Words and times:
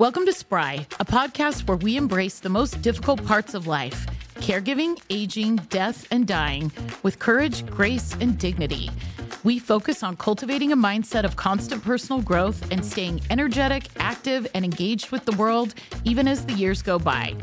Welcome 0.00 0.24
to 0.24 0.32
Spry, 0.32 0.86
a 0.98 1.04
podcast 1.04 1.68
where 1.68 1.76
we 1.76 1.98
embrace 1.98 2.38
the 2.38 2.48
most 2.48 2.80
difficult 2.80 3.22
parts 3.26 3.52
of 3.52 3.66
life 3.66 4.06
caregiving, 4.36 4.98
aging, 5.10 5.56
death, 5.68 6.06
and 6.10 6.26
dying 6.26 6.72
with 7.02 7.18
courage, 7.18 7.66
grace, 7.66 8.16
and 8.18 8.38
dignity. 8.38 8.88
We 9.44 9.58
focus 9.58 10.02
on 10.02 10.16
cultivating 10.16 10.72
a 10.72 10.76
mindset 10.76 11.24
of 11.24 11.36
constant 11.36 11.84
personal 11.84 12.22
growth 12.22 12.72
and 12.72 12.82
staying 12.82 13.20
energetic, 13.28 13.88
active, 13.98 14.46
and 14.54 14.64
engaged 14.64 15.10
with 15.10 15.26
the 15.26 15.36
world 15.36 15.74
even 16.04 16.26
as 16.26 16.46
the 16.46 16.54
years 16.54 16.80
go 16.80 16.98
by. 16.98 17.36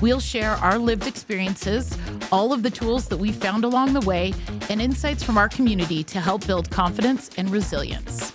We'll 0.00 0.18
share 0.18 0.56
our 0.56 0.78
lived 0.78 1.06
experiences, 1.06 1.96
all 2.32 2.52
of 2.52 2.64
the 2.64 2.70
tools 2.70 3.06
that 3.06 3.18
we 3.18 3.30
found 3.30 3.62
along 3.62 3.92
the 3.92 4.00
way, 4.00 4.34
and 4.68 4.82
insights 4.82 5.22
from 5.22 5.38
our 5.38 5.48
community 5.48 6.02
to 6.02 6.18
help 6.18 6.44
build 6.44 6.72
confidence 6.72 7.30
and 7.36 7.48
resilience. 7.50 8.32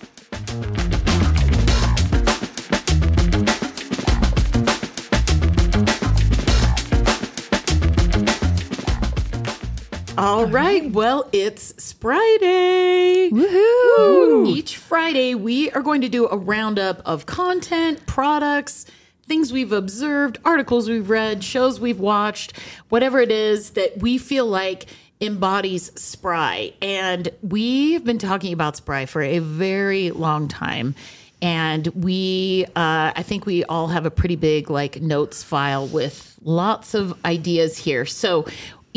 All 10.46 10.52
right. 10.52 10.88
Well, 10.92 11.28
it's 11.32 11.92
Friday. 11.94 13.30
Woohoo! 13.30 14.46
Each 14.46 14.76
Friday, 14.76 15.34
we 15.34 15.72
are 15.72 15.82
going 15.82 16.02
to 16.02 16.08
do 16.08 16.28
a 16.28 16.36
roundup 16.36 17.02
of 17.04 17.26
content, 17.26 18.06
products, 18.06 18.86
things 19.26 19.52
we've 19.52 19.72
observed, 19.72 20.38
articles 20.44 20.88
we've 20.88 21.10
read, 21.10 21.42
shows 21.42 21.80
we've 21.80 21.98
watched, 21.98 22.52
whatever 22.90 23.18
it 23.18 23.32
is 23.32 23.70
that 23.70 23.98
we 23.98 24.18
feel 24.18 24.46
like 24.46 24.86
embodies 25.20 25.90
Spry. 26.00 26.72
And 26.80 27.28
we've 27.42 28.04
been 28.04 28.18
talking 28.18 28.52
about 28.52 28.76
Spry 28.76 29.06
for 29.06 29.22
a 29.22 29.40
very 29.40 30.12
long 30.12 30.46
time. 30.46 30.94
And 31.42 31.88
we, 31.88 32.66
uh, 32.76 33.12
I 33.16 33.22
think 33.24 33.46
we 33.46 33.64
all 33.64 33.88
have 33.88 34.06
a 34.06 34.12
pretty 34.12 34.36
big 34.36 34.70
like 34.70 35.02
notes 35.02 35.42
file 35.42 35.88
with 35.88 36.38
lots 36.42 36.94
of 36.94 37.18
ideas 37.24 37.76
here. 37.76 38.06
So 38.06 38.46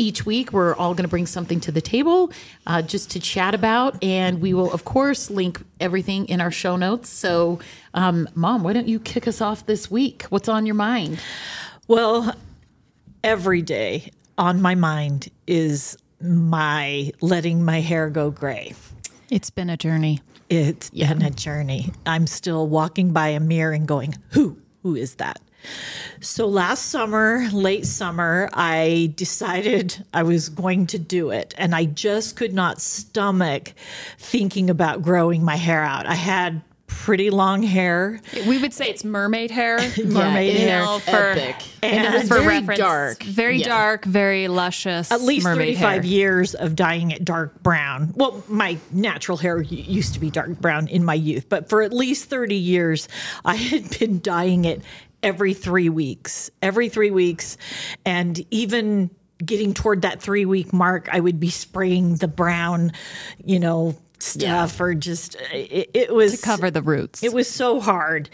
each 0.00 0.24
week 0.24 0.52
we're 0.52 0.74
all 0.76 0.94
going 0.94 1.04
to 1.04 1.08
bring 1.08 1.26
something 1.26 1.60
to 1.60 1.70
the 1.70 1.80
table 1.80 2.32
uh, 2.66 2.80
just 2.82 3.10
to 3.10 3.20
chat 3.20 3.54
about 3.54 4.02
and 4.02 4.40
we 4.40 4.54
will 4.54 4.72
of 4.72 4.84
course 4.84 5.30
link 5.30 5.62
everything 5.78 6.26
in 6.28 6.40
our 6.40 6.50
show 6.50 6.76
notes 6.76 7.08
so 7.08 7.58
um, 7.94 8.28
mom 8.34 8.62
why 8.62 8.72
don't 8.72 8.88
you 8.88 8.98
kick 8.98 9.28
us 9.28 9.40
off 9.40 9.66
this 9.66 9.90
week 9.90 10.22
what's 10.30 10.48
on 10.48 10.64
your 10.66 10.74
mind 10.74 11.18
Well, 11.90 12.36
every 13.24 13.62
day 13.62 14.12
on 14.38 14.62
my 14.62 14.76
mind 14.76 15.28
is 15.48 15.98
my 16.20 17.10
letting 17.20 17.64
my 17.64 17.80
hair 17.80 18.08
go 18.10 18.30
gray. 18.30 18.74
It's 19.28 19.50
been 19.50 19.68
a 19.68 19.76
journey. 19.76 20.20
It's 20.48 20.90
been 20.90 21.20
a 21.22 21.30
journey. 21.30 21.92
I'm 22.06 22.28
still 22.28 22.68
walking 22.68 23.12
by 23.12 23.28
a 23.28 23.40
mirror 23.40 23.72
and 23.72 23.88
going, 23.88 24.14
who? 24.30 24.56
Who 24.84 24.94
is 24.94 25.16
that? 25.16 25.40
So 26.20 26.46
last 26.46 26.86
summer, 26.86 27.46
late 27.52 27.86
summer, 27.86 28.50
I 28.52 29.12
decided 29.16 30.04
I 30.12 30.22
was 30.22 30.48
going 30.48 30.86
to 30.88 30.98
do 30.98 31.30
it. 31.30 31.54
And 31.56 31.74
I 31.74 31.86
just 31.86 32.36
could 32.36 32.52
not 32.52 32.80
stomach 32.80 33.72
thinking 34.18 34.68
about 34.70 35.02
growing 35.02 35.42
my 35.44 35.56
hair 35.56 35.82
out. 35.82 36.06
I 36.06 36.14
had 36.14 36.60
pretty 36.86 37.30
long 37.30 37.62
hair. 37.62 38.20
We 38.48 38.58
would 38.58 38.74
say 38.74 38.86
it's 38.90 39.04
mermaid 39.04 39.50
hair. 39.50 39.78
Mermaid 40.04 40.52
you 40.54 40.58
hair. 40.66 40.82
know, 40.82 40.98
for, 40.98 41.10
epic 41.10 41.56
and, 41.84 42.04
it 42.04 42.18
was 42.18 42.28
for 42.28 42.34
very 42.40 42.58
reference. 42.58 42.78
dark 42.80 43.22
Very 43.22 43.58
Yeah. 43.58 43.68
dark, 43.68 44.04
very 44.04 44.48
luscious. 44.48 45.10
at 45.12 45.22
least 45.22 45.44
mermaid 45.44 45.76
35 45.78 46.02
hair. 46.02 46.12
years 46.12 46.54
of 46.56 46.74
dyeing 46.74 47.12
it 47.12 47.24
dark 47.24 47.62
brown. 47.62 48.12
Well, 48.16 48.42
my 48.48 48.76
natural 48.90 49.38
hair 49.38 49.62
used 49.62 50.14
to 50.14 50.20
be 50.20 50.30
dark 50.30 50.58
brown 50.60 50.88
in 50.88 51.04
my 51.04 51.14
youth, 51.14 51.48
but 51.48 51.68
for 51.68 51.80
at 51.82 51.92
least 51.92 52.24
30 52.28 52.56
years, 52.56 53.08
I 53.44 53.54
had 53.54 53.96
been 53.98 54.20
dyeing 54.20 54.64
it 54.64 54.82
every 55.22 55.54
three 55.54 55.88
weeks, 55.88 56.50
every 56.62 56.88
three 56.88 57.10
weeks. 57.10 57.56
And 58.04 58.44
even 58.50 59.10
getting 59.44 59.74
toward 59.74 60.02
that 60.02 60.20
three 60.20 60.44
week 60.44 60.72
mark, 60.72 61.08
I 61.12 61.20
would 61.20 61.40
be 61.40 61.50
spraying 61.50 62.16
the 62.16 62.28
brown, 62.28 62.92
you 63.44 63.58
know, 63.58 63.96
stuff 64.18 64.80
or 64.80 64.94
just, 64.94 65.36
it, 65.52 65.90
it 65.94 66.12
was 66.12 66.40
to 66.40 66.46
cover 66.46 66.70
the 66.70 66.82
roots. 66.82 67.22
it 67.22 67.32
was 67.32 67.48
so 67.48 67.80
hard. 67.80 68.28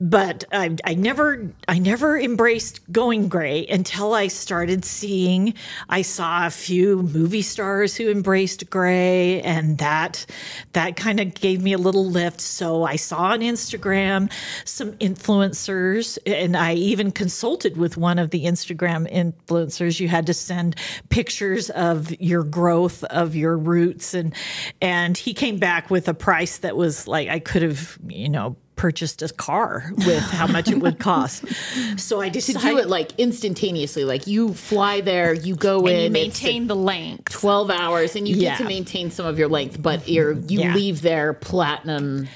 But 0.00 0.44
I, 0.50 0.76
I 0.84 0.94
never, 0.94 1.50
I 1.68 1.78
never 1.78 2.18
embraced 2.18 2.80
going 2.90 3.28
gray 3.28 3.64
until 3.66 4.12
I 4.12 4.26
started 4.26 4.84
seeing. 4.84 5.54
I 5.88 6.02
saw 6.02 6.46
a 6.46 6.50
few 6.50 7.02
movie 7.02 7.42
stars 7.42 7.96
who 7.96 8.10
embraced 8.10 8.68
gray, 8.68 9.40
and 9.42 9.78
that, 9.78 10.26
that 10.72 10.96
kind 10.96 11.20
of 11.20 11.34
gave 11.34 11.62
me 11.62 11.72
a 11.72 11.78
little 11.78 12.04
lift. 12.04 12.40
So 12.40 12.82
I 12.82 12.96
saw 12.96 13.32
on 13.32 13.40
Instagram 13.40 14.32
some 14.64 14.92
influencers, 14.94 16.18
and 16.26 16.56
I 16.56 16.74
even 16.74 17.12
consulted 17.12 17.76
with 17.76 17.96
one 17.96 18.18
of 18.18 18.30
the 18.30 18.44
Instagram 18.44 19.10
influencers. 19.12 20.00
You 20.00 20.08
had 20.08 20.26
to 20.26 20.34
send 20.34 20.74
pictures 21.08 21.70
of 21.70 22.10
your 22.20 22.42
growth 22.42 23.04
of 23.04 23.36
your 23.36 23.56
roots, 23.56 24.12
and 24.12 24.34
and 24.80 25.16
he 25.16 25.34
came 25.34 25.58
back 25.58 25.88
with 25.88 26.08
a 26.08 26.14
price 26.14 26.58
that 26.58 26.76
was 26.76 27.06
like 27.06 27.28
I 27.28 27.38
could 27.38 27.62
have, 27.62 27.96
you 28.08 28.28
know 28.28 28.56
purchased 28.76 29.22
a 29.22 29.28
car 29.28 29.92
with 30.06 30.22
how 30.22 30.46
much 30.46 30.68
it 30.70 30.80
would 30.80 30.98
cost. 30.98 31.44
So 31.96 32.20
I 32.20 32.28
to 32.28 32.52
do 32.54 32.78
it 32.78 32.88
like 32.88 33.12
instantaneously 33.18 34.04
like 34.04 34.26
you 34.26 34.52
fly 34.54 35.00
there 35.00 35.32
you 35.32 35.54
go 35.54 35.86
in 35.86 36.04
you 36.04 36.10
maintain 36.10 36.66
the 36.66 36.76
length. 36.76 37.30
12 37.32 37.70
hours 37.70 38.16
and 38.16 38.26
you 38.26 38.36
Yeah. 38.36 38.50
get 38.50 38.58
to 38.58 38.64
maintain 38.64 39.10
some 39.10 39.26
of 39.26 39.38
your 39.38 39.48
length 39.48 39.80
but 39.80 40.08
you're 40.08 40.32
you 40.32 40.60
Yeah. 40.60 40.74
leave 40.74 41.02
there 41.02 41.32
platinum 41.34 42.28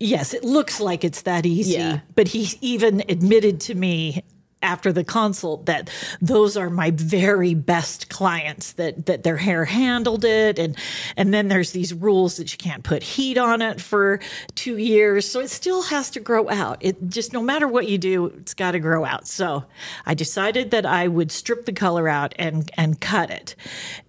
Yes, 0.00 0.34
it 0.34 0.44
looks 0.44 0.80
like 0.80 1.02
it's 1.04 1.22
that 1.22 1.46
easy. 1.46 1.74
Yeah. 1.74 2.00
But 2.14 2.28
he 2.28 2.48
even 2.60 3.02
admitted 3.08 3.60
to 3.62 3.74
me 3.74 4.22
after 4.64 4.92
the 4.92 5.04
consult 5.04 5.66
that 5.66 5.90
those 6.20 6.56
are 6.56 6.70
my 6.70 6.90
very 6.90 7.54
best 7.54 8.08
clients 8.08 8.72
that 8.72 9.06
that 9.06 9.22
their 9.22 9.36
hair 9.36 9.64
handled 9.64 10.24
it. 10.24 10.58
And 10.58 10.76
and 11.16 11.32
then 11.32 11.48
there's 11.48 11.72
these 11.72 11.92
rules 11.92 12.38
that 12.38 12.50
you 12.50 12.58
can't 12.58 12.82
put 12.82 13.02
heat 13.02 13.38
on 13.38 13.62
it 13.62 13.80
for 13.80 14.20
2 14.54 14.78
years. 14.78 15.30
So 15.30 15.40
it 15.40 15.50
still 15.50 15.82
has 15.82 16.10
to 16.10 16.20
grow 16.20 16.48
out. 16.48 16.78
It 16.80 16.96
just 17.08 17.32
no 17.32 17.42
matter 17.42 17.68
what 17.68 17.88
you 17.88 17.98
do 17.98 18.26
it's 18.26 18.54
got 18.54 18.72
to 18.72 18.80
grow 18.80 19.04
out. 19.04 19.28
So 19.28 19.64
i 20.06 20.14
decided 20.14 20.70
that 20.70 20.86
i 20.86 21.06
would 21.06 21.30
strip 21.30 21.66
the 21.66 21.72
color 21.72 22.08
out 22.08 22.34
and 22.38 22.70
and 22.76 23.00
cut 23.00 23.30
it. 23.30 23.54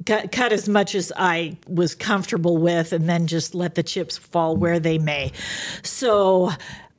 Cut, 0.05 0.31
cut 0.31 0.53
as 0.53 0.69
much 0.69 0.95
as 0.95 1.11
i 1.17 1.57
was 1.67 1.93
comfortable 1.93 2.57
with 2.57 2.93
and 2.93 3.09
then 3.09 3.27
just 3.27 3.53
let 3.53 3.75
the 3.75 3.83
chips 3.83 4.17
fall 4.17 4.55
where 4.55 4.79
they 4.79 4.97
may. 4.97 5.33
So 5.83 6.51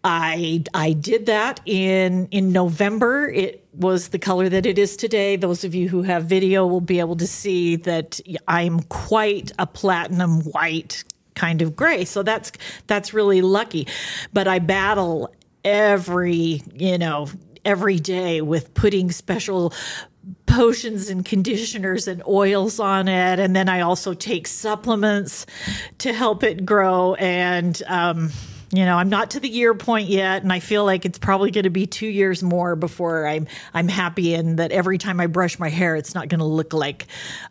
I 0.08 0.62
I 0.72 0.92
did 0.92 1.26
that 1.26 1.60
in 1.66 2.28
in 2.30 2.52
November. 2.52 3.28
It 3.28 3.66
was 3.74 4.08
the 4.10 4.20
color 4.20 4.48
that 4.48 4.64
it 4.64 4.78
is 4.78 4.96
today. 4.96 5.34
Those 5.34 5.64
of 5.64 5.74
you 5.74 5.88
who 5.88 6.02
have 6.02 6.26
video 6.26 6.64
will 6.64 6.80
be 6.80 7.00
able 7.00 7.16
to 7.16 7.26
see 7.26 7.74
that 7.74 8.20
I'm 8.46 8.80
quite 8.82 9.50
a 9.58 9.66
platinum 9.66 10.42
white 10.42 11.02
kind 11.34 11.60
of 11.60 11.74
gray. 11.74 12.04
So 12.04 12.22
that's 12.22 12.52
that's 12.86 13.12
really 13.12 13.42
lucky. 13.42 13.88
But 14.32 14.46
I 14.46 14.60
battle 14.60 15.34
every, 15.64 16.62
you 16.72 16.98
know, 16.98 17.28
every 17.64 17.98
day 17.98 18.40
with 18.42 18.74
putting 18.74 19.10
special 19.10 19.74
potions 20.46 21.08
and 21.08 21.24
conditioners 21.24 22.06
and 22.06 22.22
oils 22.28 22.78
on 22.78 23.08
it 23.08 23.38
and 23.40 23.54
then 23.54 23.68
I 23.68 23.80
also 23.80 24.14
take 24.14 24.46
supplements 24.46 25.46
to 25.98 26.12
help 26.12 26.42
it 26.42 26.64
grow 26.64 27.14
and 27.14 27.80
um 27.86 28.30
you 28.76 28.84
know, 28.84 28.96
I'm 28.96 29.08
not 29.08 29.30
to 29.30 29.40
the 29.40 29.48
year 29.48 29.74
point 29.74 30.08
yet, 30.08 30.42
and 30.42 30.52
I 30.52 30.60
feel 30.60 30.84
like 30.84 31.04
it's 31.04 31.18
probably 31.18 31.50
going 31.50 31.64
to 31.64 31.70
be 31.70 31.86
two 31.86 32.06
years 32.06 32.42
more 32.42 32.76
before 32.76 33.26
I'm 33.26 33.46
I'm 33.72 33.88
happy, 33.88 34.34
and 34.34 34.58
that 34.58 34.72
every 34.72 34.98
time 34.98 35.20
I 35.20 35.26
brush 35.26 35.58
my 35.58 35.68
hair, 35.68 35.96
it's 35.96 36.14
not 36.14 36.28
going 36.28 36.40
to 36.40 36.46
look 36.46 36.72
like 36.72 37.06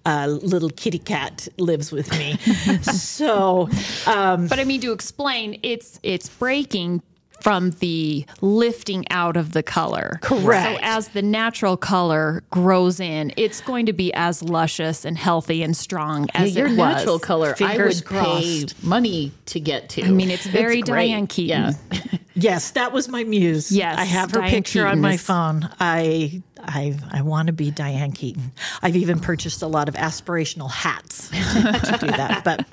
a 0.05 0.27
little 0.27 0.69
kitty 0.69 0.99
cat 0.99 1.47
lives 1.57 1.91
with 1.91 2.11
me. 2.11 2.37
so, 2.81 3.69
um, 4.07 4.47
But 4.47 4.59
I 4.59 4.63
mean 4.65 4.81
to 4.81 4.91
explain, 4.91 5.59
it's 5.63 5.99
it's 6.03 6.29
breaking 6.29 7.01
from 7.41 7.71
the 7.79 8.25
lifting 8.41 9.05
out 9.11 9.37
of 9.37 9.51
the 9.53 9.61
color. 9.63 10.19
Correct. 10.21 10.79
So 10.79 10.85
as 10.85 11.09
the 11.09 11.21
natural 11.21 11.77
color 11.77 12.43
grows 12.49 12.99
in, 12.99 13.31
it's 13.37 13.61
going 13.61 13.85
to 13.85 13.93
be 13.93 14.13
as 14.13 14.41
luscious 14.41 15.05
and 15.05 15.17
healthy 15.17 15.61
and 15.63 15.75
strong 15.75 16.27
as 16.33 16.55
your 16.55 16.67
it 16.67 16.71
was. 16.71 16.77
natural 16.77 17.19
color 17.19 17.51
I 17.51 17.53
Fingers 17.53 18.03
would 18.03 18.09
pay 18.19 18.65
money 18.81 19.31
to 19.47 19.59
get 19.59 19.89
to 19.89 20.03
I 20.03 20.09
mean, 20.09 20.31
it's 20.31 20.45
very 20.45 20.81
great. 20.81 21.07
Diane 21.09 21.27
Keaton. 21.27 21.75
yeah 21.91 22.01
yes, 22.35 22.71
that 22.71 22.91
was 22.91 23.07
my 23.07 23.23
muse. 23.23 23.71
Yes, 23.71 23.97
I 23.97 24.03
have 24.03 24.31
her 24.31 24.39
Diane 24.39 24.51
picture 24.51 24.85
on 24.87 24.99
my 25.01 25.13
is- 25.13 25.21
phone. 25.23 25.69
I 25.79 26.41
I 26.61 26.97
I 27.11 27.21
want 27.21 27.47
to 27.47 27.53
be 27.53 27.71
Diane 27.71 28.11
Keaton. 28.11 28.51
I've 28.81 28.95
even 28.95 29.19
purchased 29.19 29.61
a 29.61 29.67
lot 29.67 29.89
of 29.89 29.95
aspirational 29.95 30.69
hats 30.69 31.29
to 31.29 31.97
do 31.99 32.07
that. 32.07 32.43
But 32.43 32.65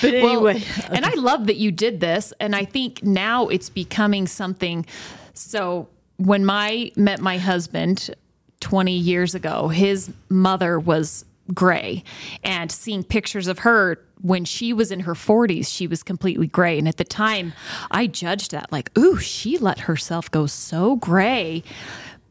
but 0.00 0.12
Well, 0.12 0.48
anyway, 0.48 0.64
and 0.90 1.04
I 1.04 1.14
love 1.14 1.46
that 1.46 1.56
you 1.56 1.72
did 1.72 2.00
this. 2.00 2.32
And 2.40 2.54
I 2.54 2.64
think 2.64 3.02
now 3.02 3.48
it's 3.48 3.70
becoming 3.70 4.26
something. 4.26 4.86
So 5.34 5.88
when 6.16 6.44
my 6.44 6.90
met 6.96 7.20
my 7.20 7.38
husband 7.38 8.14
20 8.60 8.92
years 8.92 9.34
ago, 9.34 9.68
his 9.68 10.10
mother 10.28 10.78
was 10.78 11.24
gray. 11.54 12.04
And 12.44 12.70
seeing 12.70 13.02
pictures 13.02 13.46
of 13.46 13.60
her 13.60 13.98
when 14.20 14.44
she 14.44 14.72
was 14.72 14.90
in 14.90 15.00
her 15.00 15.14
40s, 15.14 15.68
she 15.68 15.86
was 15.86 16.02
completely 16.02 16.48
gray. 16.48 16.78
And 16.78 16.88
at 16.88 16.96
the 16.96 17.04
time, 17.04 17.52
I 17.90 18.06
judged 18.06 18.50
that 18.50 18.72
like, 18.72 18.96
ooh, 18.98 19.18
she 19.18 19.58
let 19.58 19.80
herself 19.80 20.30
go 20.30 20.46
so 20.46 20.96
gray. 20.96 21.62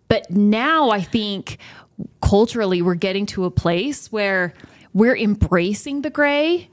But 0.08 0.30
now 0.32 0.90
I 0.90 1.02
think 1.02 1.58
culturally 2.22 2.82
we're 2.82 2.96
getting 2.96 3.26
to 3.28 3.46
a 3.46 3.52
place 3.52 4.12
where 4.12 4.54
we're 4.94 5.16
embracing 5.18 6.02
the 6.02 6.10
gray 6.10 6.70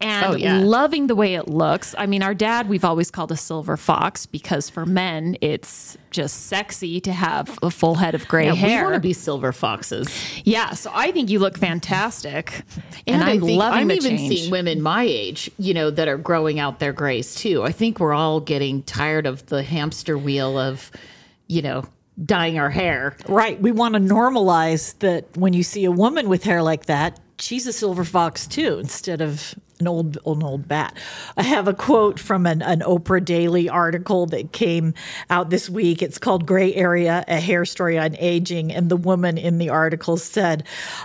and 0.00 0.26
Oh, 0.34 0.36
yeah. 0.36 0.58
loving 0.58 1.06
the 1.06 1.14
way 1.14 1.34
it 1.34 1.48
looks. 1.48 1.94
I 1.96 2.06
mean, 2.06 2.22
our 2.22 2.34
dad, 2.34 2.68
we've 2.68 2.84
always 2.84 3.10
called 3.10 3.32
a 3.32 3.36
silver 3.36 3.76
fox 3.76 4.26
because 4.26 4.68
for 4.68 4.84
men, 4.84 5.36
it's 5.40 5.96
just 6.10 6.46
sexy 6.46 7.00
to 7.00 7.12
have 7.12 7.58
a 7.62 7.70
full 7.70 7.94
head 7.94 8.14
of 8.14 8.28
gray 8.28 8.46
Yeah, 8.46 8.52
we 8.52 8.58
hair. 8.58 8.82
want 8.84 8.94
to 8.94 9.00
be 9.00 9.12
silver 9.12 9.50
foxes. 9.52 10.08
yeah, 10.44 10.70
so 10.74 10.90
I 10.94 11.10
think 11.10 11.30
you 11.30 11.38
look 11.38 11.56
fantastic, 11.58 12.62
and, 13.06 13.20
And, 13.20 13.24
I 13.24 13.32
I'm 13.32 13.40
think 13.40 13.58
loving 13.58 13.80
I'm 13.80 13.90
even 13.92 14.16
change. 14.18 14.28
seeing 14.40 14.50
women 14.50 14.82
my 14.82 15.04
age, 15.04 15.50
you 15.58 15.74
know, 15.74 15.90
that 15.90 16.06
are 16.06 16.18
growing 16.18 16.60
out 16.60 16.80
their 16.80 16.92
grays 16.92 17.34
too. 17.34 17.62
I 17.62 17.72
think 17.72 17.98
we're 17.98 18.14
all 18.14 18.40
getting 18.40 18.82
tired 18.82 19.26
of 19.26 19.46
the 19.46 19.62
hamster 19.62 20.18
wheel 20.18 20.58
of, 20.58 20.90
you 21.48 21.62
know, 21.62 21.84
dyeing 22.22 22.58
our 22.58 22.70
hair. 22.70 23.16
Right. 23.28 23.60
We 23.60 23.72
want 23.72 23.94
to 23.94 24.00
normalize 24.00 24.98
that 25.00 25.36
when 25.36 25.52
you 25.52 25.62
see 25.62 25.84
a 25.84 25.90
woman 25.90 26.28
with 26.28 26.44
hair 26.44 26.62
like 26.62 26.86
that, 26.86 27.18
she's 27.38 27.66
a 27.66 27.72
silver 27.72 28.04
fox 28.04 28.46
too, 28.46 28.78
instead 28.78 29.20
of 29.20 29.54
an 29.84 29.88
old, 29.88 30.16
an 30.24 30.42
old 30.42 30.66
bat. 30.66 30.96
I 31.36 31.42
have 31.42 31.68
a 31.68 31.74
quote 31.74 32.18
from 32.18 32.46
an, 32.46 32.62
an 32.62 32.80
Oprah 32.80 33.22
Daily 33.22 33.68
article 33.68 34.24
that 34.26 34.52
came 34.52 34.94
out 35.28 35.50
this 35.50 35.68
week. 35.68 36.00
It's 36.00 36.16
called 36.16 36.46
Gray 36.46 36.74
Area, 36.74 37.22
a 37.28 37.38
hair 37.38 37.66
story 37.66 37.98
on 37.98 38.16
aging. 38.16 38.72
And 38.72 38.88
the 38.88 38.96
woman 38.96 39.36
in 39.36 39.58
the 39.58 39.68
article 39.68 40.16
said, 40.16 40.64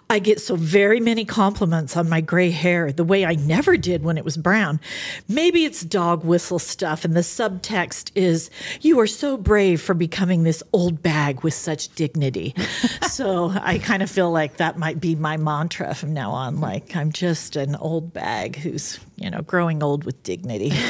I 0.10 0.20
get 0.20 0.40
so 0.40 0.56
very 0.56 1.02
many 1.02 1.26
compliments 1.26 1.98
on 1.98 2.08
my 2.08 2.22
gray 2.22 2.52
hair, 2.52 2.94
the 2.94 3.04
way 3.04 3.26
I 3.26 3.36
never 3.36 3.76
did 3.76 4.04
when 4.04 4.18
it 4.18 4.24
was 4.24 4.38
brown. 4.38 4.80
Maybe 5.28 5.66
it's 5.66 5.82
dog 5.82 6.24
whistle 6.24 6.60
stuff. 6.60 7.04
And 7.04 7.18
the 7.18 7.20
subtext 7.20 8.12
is, 8.16 8.50
You 8.80 8.98
are 9.02 9.08
so 9.08 9.36
brave 9.36 9.82
for 9.82 9.94
becoming 9.94 10.44
this 10.44 10.64
old 10.72 11.04
bag 11.04 11.44
with 11.44 11.54
such 11.54 11.94
dignity. 11.96 12.56
so 13.10 13.50
I 13.62 13.80
kind 13.80 14.02
of 14.02 14.10
feel 14.10 14.32
like 14.32 14.56
that 14.58 14.78
might 14.78 15.02
be 15.02 15.16
my 15.16 15.36
mantra 15.36 15.94
from 15.96 16.14
now 16.14 16.32
on. 16.32 16.62
Like, 16.62 16.96
I'm 16.96 17.12
just 17.12 17.58
an 17.58 17.76
old 17.76 18.14
bag 18.14 18.69
who's, 18.70 19.00
you 19.16 19.30
know, 19.30 19.42
growing 19.42 19.84
old 19.84 20.04
with 20.04 20.22
dignity. 20.24 20.72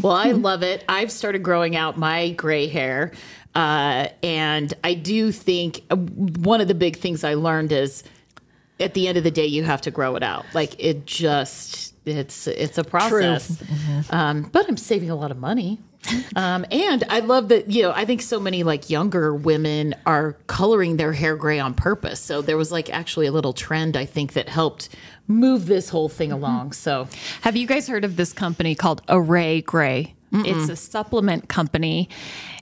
Well, 0.00 0.12
I 0.12 0.30
love 0.32 0.62
it. 0.62 0.84
I've 0.88 1.10
started 1.10 1.42
growing 1.42 1.74
out 1.76 1.98
my 1.98 2.30
gray 2.30 2.68
hair. 2.68 3.12
Uh, 3.54 4.06
and 4.22 4.72
I 4.84 4.94
do 4.94 5.32
think 5.32 5.82
uh, 5.90 5.96
one 5.96 6.60
of 6.60 6.68
the 6.68 6.74
big 6.74 6.96
things 6.96 7.24
I 7.24 7.34
learned 7.34 7.72
is 7.72 8.04
at 8.78 8.94
the 8.94 9.08
end 9.08 9.18
of 9.18 9.24
the 9.24 9.30
day, 9.30 9.46
you 9.46 9.64
have 9.64 9.80
to 9.82 9.90
grow 9.90 10.14
it 10.14 10.22
out. 10.22 10.46
Like 10.54 10.76
it 10.78 11.06
just, 11.06 11.94
it's, 12.06 12.46
it's 12.46 12.78
a 12.78 12.84
process. 12.84 13.60
Um, 14.10 14.42
but 14.42 14.68
I'm 14.68 14.76
saving 14.76 15.10
a 15.10 15.16
lot 15.16 15.30
of 15.30 15.38
money. 15.38 15.80
Um, 16.34 16.64
and 16.70 17.04
I 17.08 17.20
love 17.20 17.48
that, 17.48 17.70
you 17.70 17.82
know, 17.82 17.92
I 17.92 18.04
think 18.04 18.22
so 18.22 18.40
many 18.40 18.62
like 18.62 18.88
younger 18.88 19.34
women 19.34 19.94
are 20.06 20.32
coloring 20.46 20.96
their 20.96 21.12
hair 21.12 21.36
gray 21.36 21.58
on 21.58 21.74
purpose. 21.74 22.20
So 22.20 22.40
there 22.42 22.56
was 22.56 22.72
like 22.72 22.88
actually 22.90 23.26
a 23.26 23.32
little 23.32 23.52
trend, 23.52 23.96
I 23.96 24.06
think, 24.06 24.32
that 24.32 24.48
helped 24.48 24.88
move 25.26 25.66
this 25.66 25.90
whole 25.90 26.08
thing 26.08 26.32
along. 26.32 26.72
So 26.72 27.06
Have 27.42 27.56
you 27.56 27.66
guys 27.66 27.86
heard 27.86 28.04
of 28.04 28.16
this 28.16 28.32
company 28.32 28.74
called 28.74 29.06
Arey 29.06 29.64
Gray? 29.64 30.14
It's 30.32 30.68
a 30.68 30.76
supplement 30.76 31.48
company. 31.48 32.08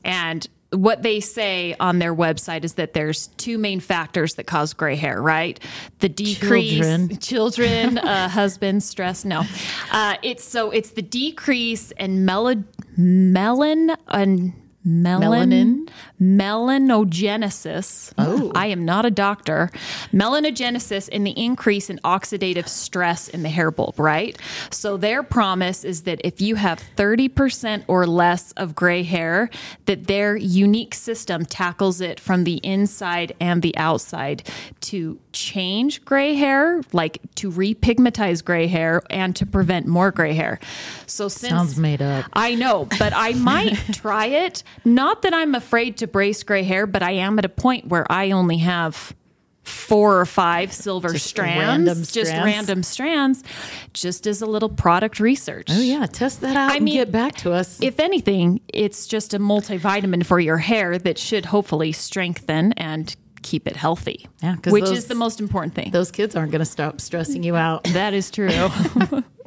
And 0.04 0.46
what 0.70 1.02
they 1.02 1.20
say 1.20 1.74
on 1.80 1.98
their 1.98 2.14
website 2.14 2.62
is 2.64 2.74
that 2.74 2.92
there's 2.92 3.28
two 3.38 3.56
main 3.56 3.80
factors 3.80 4.34
that 4.34 4.46
cause 4.46 4.74
gray 4.74 4.96
hair, 4.96 5.20
right? 5.20 5.58
The 6.00 6.08
decrease, 6.10 6.78
Children. 6.78 7.18
children, 7.18 7.98
uh, 8.06 8.28
husband, 8.28 8.82
stress. 8.82 9.24
No, 9.24 9.44
uh, 9.92 10.16
it's 10.22 10.44
so 10.44 10.70
it's 10.70 10.90
the 10.90 11.02
decrease 11.02 11.90
in 11.92 12.24
melo, 12.24 12.62
melon 12.96 13.92
and 14.08 14.52
melon, 14.88 15.88
melanogenesis. 16.20 18.12
Oh, 18.16 18.50
I 18.54 18.66
am 18.66 18.84
not 18.84 19.04
a 19.04 19.10
doctor. 19.10 19.70
Melanogenesis 20.12 21.08
and 21.12 21.26
the 21.26 21.38
increase 21.38 21.90
in 21.90 21.98
oxidative 21.98 22.68
stress 22.68 23.28
in 23.28 23.42
the 23.42 23.48
hair 23.48 23.70
bulb, 23.70 23.98
right? 23.98 24.38
So 24.70 24.96
their 24.96 25.22
promise 25.22 25.84
is 25.84 26.02
that 26.02 26.20
if 26.24 26.40
you 26.40 26.54
have 26.56 26.82
30% 26.96 27.84
or 27.86 28.06
less 28.06 28.52
of 28.52 28.74
gray 28.74 29.02
hair, 29.02 29.50
that 29.84 30.06
their 30.06 30.36
unique 30.36 30.94
system 30.94 31.44
tackles 31.44 32.00
it 32.00 32.18
from 32.18 32.44
the 32.44 32.60
inside 32.62 33.34
and 33.40 33.62
the 33.62 33.76
outside 33.76 34.48
to 34.80 35.18
change 35.32 36.04
gray 36.04 36.34
hair, 36.34 36.80
like 36.92 37.20
to 37.36 37.50
repigmentize 37.50 38.44
gray 38.44 38.66
hair 38.66 39.02
and 39.10 39.36
to 39.36 39.46
prevent 39.46 39.86
more 39.86 40.10
gray 40.10 40.34
hair. 40.34 40.58
So 41.06 41.28
since 41.28 41.50
Sounds 41.52 41.78
made 41.78 42.02
up. 42.02 42.24
I 42.32 42.54
know, 42.54 42.86
but 42.98 43.12
I 43.14 43.32
might 43.34 43.74
try 43.92 44.26
it. 44.26 44.62
Not 44.84 45.22
that 45.22 45.34
I'm 45.34 45.54
afraid 45.54 45.96
to 45.98 46.06
brace 46.06 46.42
gray 46.42 46.62
hair, 46.62 46.86
but 46.86 47.02
I 47.02 47.12
am 47.12 47.38
at 47.38 47.44
a 47.44 47.48
point 47.50 47.86
where 47.88 48.10
I 48.10 48.30
only 48.32 48.58
have 48.58 49.14
four 49.62 50.18
or 50.18 50.24
five 50.24 50.72
silver 50.72 51.12
Just 51.12 51.26
strands, 51.26 51.58
random 51.60 51.98
just 51.98 52.10
strands? 52.30 52.44
random 52.46 52.82
strands, 52.82 53.44
just 53.92 54.26
as 54.26 54.40
a 54.40 54.46
little 54.46 54.70
product 54.70 55.20
research. 55.20 55.66
Oh 55.70 55.80
yeah, 55.80 56.06
test 56.06 56.40
that 56.40 56.56
out 56.56 56.70
I 56.72 56.76
and 56.76 56.84
mean, 56.86 56.94
get 56.94 57.12
back 57.12 57.34
to 57.38 57.52
us. 57.52 57.78
If 57.82 58.00
anything, 58.00 58.60
it's 58.72 59.06
just 59.06 59.34
a 59.34 59.38
multivitamin 59.38 60.24
for 60.24 60.40
your 60.40 60.56
hair 60.56 60.96
that 60.98 61.18
should 61.18 61.44
hopefully 61.44 61.92
strengthen 61.92 62.72
and 62.74 63.14
keep 63.42 63.66
it 63.66 63.76
healthy. 63.76 64.26
Yeah, 64.42 64.56
which 64.68 64.84
those- 64.84 64.98
is 64.98 65.04
the 65.06 65.14
most 65.14 65.38
important 65.38 65.74
thing. 65.74 65.90
Those 65.90 66.10
kids 66.10 66.34
aren't 66.34 66.50
going 66.50 66.60
to 66.60 66.64
stop 66.64 67.00
stressing 67.00 67.42
you 67.42 67.54
out. 67.54 67.84
that 67.84 68.14
is 68.14 68.30
true. 68.30 68.48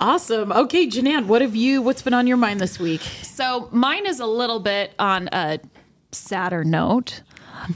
awesome. 0.00 0.52
Okay, 0.52 0.86
Janaan, 0.86 1.26
what 1.26 1.42
have 1.42 1.56
you? 1.56 1.82
What's 1.82 2.02
been 2.02 2.14
on 2.14 2.26
your 2.26 2.36
mind 2.36 2.60
this 2.60 2.78
week? 2.78 3.00
So 3.22 3.68
mine 3.72 4.06
is 4.06 4.20
a 4.20 4.26
little 4.26 4.60
bit 4.60 4.92
on 4.98 5.28
a 5.32 5.60
sadder 6.12 6.64
note. 6.64 7.22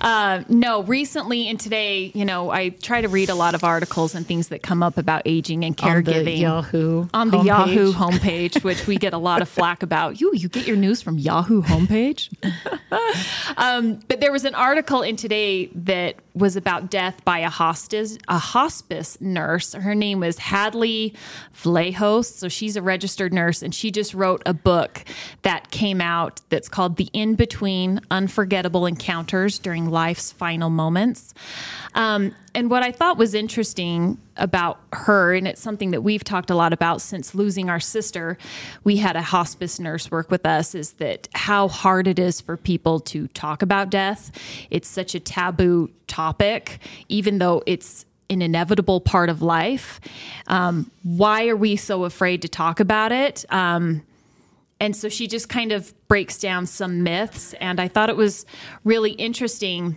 Uh, 0.00 0.42
no, 0.48 0.82
recently 0.82 1.48
and 1.48 1.58
today, 1.58 2.10
you 2.14 2.24
know, 2.24 2.50
I 2.50 2.70
try 2.70 3.00
to 3.00 3.08
read 3.08 3.30
a 3.30 3.34
lot 3.34 3.54
of 3.54 3.64
articles 3.64 4.14
and 4.14 4.26
things 4.26 4.48
that 4.48 4.62
come 4.62 4.82
up 4.82 4.98
about 4.98 5.22
aging 5.24 5.64
and 5.64 5.76
caregiving 5.76 6.18
On 6.18 6.24
the 6.24 6.36
Yahoo 6.36 7.08
on 7.14 7.30
the 7.30 7.38
homepage. 7.38 7.44
Yahoo 7.46 7.92
homepage, 7.92 8.64
which 8.64 8.86
we 8.86 8.96
get 8.96 9.12
a 9.12 9.18
lot 9.18 9.40
of 9.40 9.48
flack 9.48 9.82
about. 9.82 10.20
You, 10.20 10.32
you 10.34 10.48
get 10.48 10.66
your 10.66 10.76
news 10.76 11.00
from 11.00 11.18
Yahoo 11.18 11.62
homepage. 11.62 12.32
um, 13.56 14.00
but 14.08 14.20
there 14.20 14.32
was 14.32 14.44
an 14.44 14.54
article 14.54 15.02
in 15.02 15.16
today 15.16 15.66
that 15.74 16.16
was 16.38 16.56
about 16.56 16.90
death 16.90 17.24
by 17.24 17.40
a 17.40 17.50
hospice 17.50 18.18
a 18.28 18.38
hospice 18.38 19.20
nurse. 19.20 19.72
Her 19.72 19.94
name 19.94 20.20
was 20.20 20.38
Hadley 20.38 21.14
Vlahos. 21.62 22.26
So 22.26 22.48
she's 22.48 22.76
a 22.76 22.82
registered 22.82 23.32
nurse, 23.32 23.62
and 23.62 23.74
she 23.74 23.90
just 23.90 24.14
wrote 24.14 24.42
a 24.46 24.54
book 24.54 25.04
that 25.42 25.70
came 25.70 26.00
out 26.00 26.40
that's 26.48 26.68
called 26.68 26.96
"The 26.96 27.10
In 27.12 27.34
Between: 27.34 28.00
Unforgettable 28.10 28.86
Encounters 28.86 29.58
During 29.58 29.90
Life's 29.90 30.32
Final 30.32 30.70
Moments." 30.70 31.34
Um, 31.94 32.34
and 32.58 32.70
what 32.70 32.82
I 32.82 32.90
thought 32.90 33.18
was 33.18 33.34
interesting 33.34 34.18
about 34.36 34.80
her, 34.92 35.32
and 35.32 35.46
it's 35.46 35.60
something 35.60 35.92
that 35.92 36.02
we've 36.02 36.24
talked 36.24 36.50
a 36.50 36.56
lot 36.56 36.72
about 36.72 37.00
since 37.00 37.32
losing 37.32 37.70
our 37.70 37.78
sister, 37.78 38.36
we 38.82 38.96
had 38.96 39.14
a 39.14 39.22
hospice 39.22 39.78
nurse 39.78 40.10
work 40.10 40.28
with 40.28 40.44
us, 40.44 40.74
is 40.74 40.94
that 40.94 41.28
how 41.36 41.68
hard 41.68 42.08
it 42.08 42.18
is 42.18 42.40
for 42.40 42.56
people 42.56 42.98
to 42.98 43.28
talk 43.28 43.62
about 43.62 43.90
death. 43.90 44.32
It's 44.70 44.88
such 44.88 45.14
a 45.14 45.20
taboo 45.20 45.90
topic, 46.08 46.80
even 47.08 47.38
though 47.38 47.62
it's 47.64 48.04
an 48.28 48.42
inevitable 48.42 49.00
part 49.00 49.28
of 49.28 49.40
life. 49.40 50.00
Um, 50.48 50.90
why 51.04 51.46
are 51.46 51.56
we 51.56 51.76
so 51.76 52.02
afraid 52.02 52.42
to 52.42 52.48
talk 52.48 52.80
about 52.80 53.12
it? 53.12 53.44
Um, 53.50 54.02
and 54.80 54.96
so 54.96 55.08
she 55.08 55.28
just 55.28 55.48
kind 55.48 55.70
of 55.70 55.94
breaks 56.08 56.40
down 56.40 56.66
some 56.66 57.04
myths. 57.04 57.52
And 57.60 57.78
I 57.78 57.86
thought 57.86 58.10
it 58.10 58.16
was 58.16 58.46
really 58.82 59.12
interesting 59.12 59.96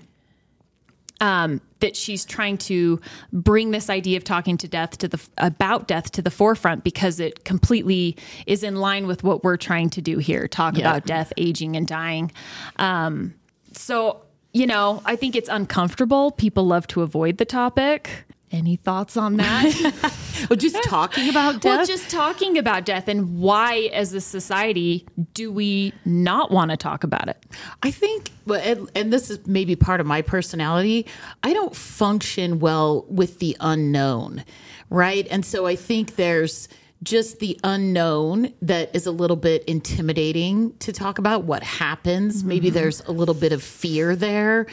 um, 1.21 1.61
that 1.79 1.95
she's 1.95 2.25
trying 2.25 2.57
to 2.57 2.99
bring 3.31 3.71
this 3.71 3.89
idea 3.89 4.17
of 4.17 4.23
talking 4.23 4.57
to 4.57 4.67
death 4.67 4.97
to 4.97 5.07
the 5.07 5.19
about 5.37 5.87
death 5.87 6.11
to 6.11 6.21
the 6.21 6.29
forefront 6.31 6.83
because 6.83 7.19
it 7.21 7.45
completely 7.45 8.17
is 8.45 8.63
in 8.63 8.75
line 8.75 9.07
with 9.07 9.23
what 9.23 9.43
we're 9.43 9.57
trying 9.57 9.89
to 9.91 10.01
do 10.01 10.17
here 10.17 10.47
talk 10.47 10.75
Yeah. 10.77 10.89
about 10.89 11.05
death 11.05 11.31
aging 11.37 11.75
and 11.77 11.87
dying. 11.87 12.31
Um, 12.77 13.33
so 13.73 14.21
you 14.53 14.67
know 14.67 15.01
i 15.05 15.15
think 15.15 15.33
it's 15.35 15.47
uncomfortable. 15.47 16.31
People 16.31 16.65
love 16.67 16.85
to 16.87 17.01
avoid 17.03 17.37
the 17.37 17.45
topic 17.45 18.25
any 18.51 18.75
thoughts 18.75 19.15
on 19.17 19.37
that 19.37 20.17
Oh, 20.49 20.55
just 20.55 20.81
talking 20.83 21.29
about 21.29 21.61
death. 21.61 21.77
well 21.77 21.85
just 21.85 22.09
talking 22.09 22.57
about 22.57 22.83
death 22.85 23.07
and 23.07 23.37
why 23.39 23.89
as 23.93 24.13
a 24.13 24.21
society 24.21 25.07
do 25.33 25.51
we 25.51 25.93
not 26.05 26.51
want 26.51 26.71
to 26.71 26.77
talk 26.77 27.03
about 27.03 27.29
it 27.29 27.37
I 27.83 27.91
think, 27.91 28.31
well, 28.45 28.61
and, 28.63 28.89
and 28.95 29.11
this 29.13 29.29
is 29.29 29.45
maybe 29.45 29.75
part 29.75 29.99
of 29.99 30.07
my 30.07 30.21
personality. 30.21 31.05
I 31.43 31.51
don't 31.53 31.75
function 31.75 32.59
well 32.59 33.05
with 33.09 33.39
the 33.39 33.57
unknown, 33.59 34.43
right? 34.89 35.27
And 35.29 35.45
so 35.45 35.65
I 35.65 35.75
think 35.75 36.15
there's 36.15 36.67
just 37.03 37.39
the 37.39 37.59
unknown 37.63 38.53
that 38.61 38.95
is 38.95 39.07
a 39.07 39.11
little 39.11 39.35
bit 39.35 39.63
intimidating 39.65 40.75
to 40.77 40.93
talk 40.93 41.17
about 41.17 41.43
what 41.45 41.63
happens. 41.63 42.43
Maybe 42.43 42.69
there's 42.69 43.01
a 43.01 43.11
little 43.11 43.33
bit 43.33 43.51
of 43.51 43.63
fear 43.63 44.15
there. 44.15 44.67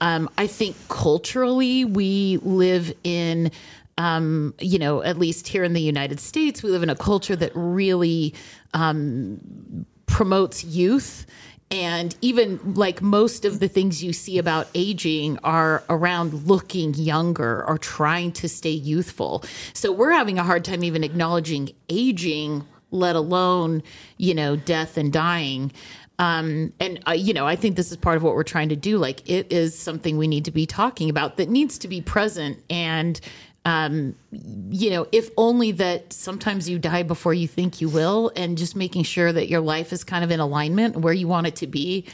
Um, 0.00 0.30
I 0.38 0.46
think 0.46 0.76
culturally, 0.88 1.84
we 1.84 2.38
live 2.42 2.92
in, 3.04 3.50
um, 3.98 4.54
you 4.60 4.78
know, 4.78 5.02
at 5.02 5.18
least 5.18 5.48
here 5.48 5.62
in 5.62 5.74
the 5.74 5.82
United 5.82 6.20
States, 6.20 6.62
we 6.62 6.70
live 6.70 6.82
in 6.82 6.90
a 6.90 6.96
culture 6.96 7.36
that 7.36 7.52
really 7.54 8.34
um, 8.72 9.84
promotes 10.06 10.64
youth. 10.64 11.26
And 11.74 12.14
even 12.20 12.74
like 12.74 13.02
most 13.02 13.44
of 13.44 13.58
the 13.58 13.66
things 13.66 14.02
you 14.02 14.12
see 14.12 14.38
about 14.38 14.68
aging 14.76 15.40
are 15.42 15.82
around 15.88 16.46
looking 16.46 16.94
younger 16.94 17.64
or 17.66 17.78
trying 17.78 18.30
to 18.32 18.48
stay 18.48 18.70
youthful. 18.70 19.42
So 19.72 19.90
we're 19.90 20.12
having 20.12 20.38
a 20.38 20.44
hard 20.44 20.64
time 20.64 20.84
even 20.84 21.02
acknowledging 21.02 21.70
aging, 21.88 22.64
let 22.92 23.16
alone, 23.16 23.82
you 24.18 24.34
know, 24.36 24.54
death 24.54 24.96
and 24.96 25.12
dying. 25.12 25.72
Um, 26.20 26.72
and 26.78 27.00
uh, 27.08 27.12
you 27.12 27.34
know, 27.34 27.44
I 27.44 27.56
think 27.56 27.74
this 27.74 27.90
is 27.90 27.96
part 27.96 28.16
of 28.16 28.22
what 28.22 28.36
we're 28.36 28.44
trying 28.44 28.68
to 28.68 28.76
do. 28.76 28.96
Like, 28.98 29.28
it 29.28 29.52
is 29.52 29.76
something 29.76 30.16
we 30.16 30.28
need 30.28 30.44
to 30.44 30.52
be 30.52 30.66
talking 30.66 31.10
about 31.10 31.38
that 31.38 31.48
needs 31.48 31.76
to 31.78 31.88
be 31.88 32.00
present. 32.00 32.62
And 32.70 33.20
um, 33.64 34.14
you 34.30 34.90
know, 34.90 35.06
if 35.10 35.30
only 35.36 35.72
that 35.72 36.12
sometimes 36.12 36.68
you 36.68 36.78
die 36.78 37.02
before 37.02 37.32
you 37.32 37.48
think 37.48 37.80
you 37.80 37.88
will, 37.88 38.30
and 38.36 38.58
just 38.58 38.76
making 38.76 39.04
sure 39.04 39.32
that 39.32 39.48
your 39.48 39.60
life 39.60 39.92
is 39.92 40.04
kind 40.04 40.22
of 40.22 40.30
in 40.30 40.40
alignment 40.40 40.96
where 40.96 41.14
you 41.14 41.28
want 41.28 41.46
it 41.46 41.56
to 41.56 41.66
be 41.66 42.04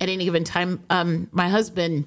at 0.00 0.08
any 0.08 0.24
given 0.24 0.44
time. 0.44 0.82
Um, 0.88 1.28
my 1.32 1.48
husband 1.48 2.06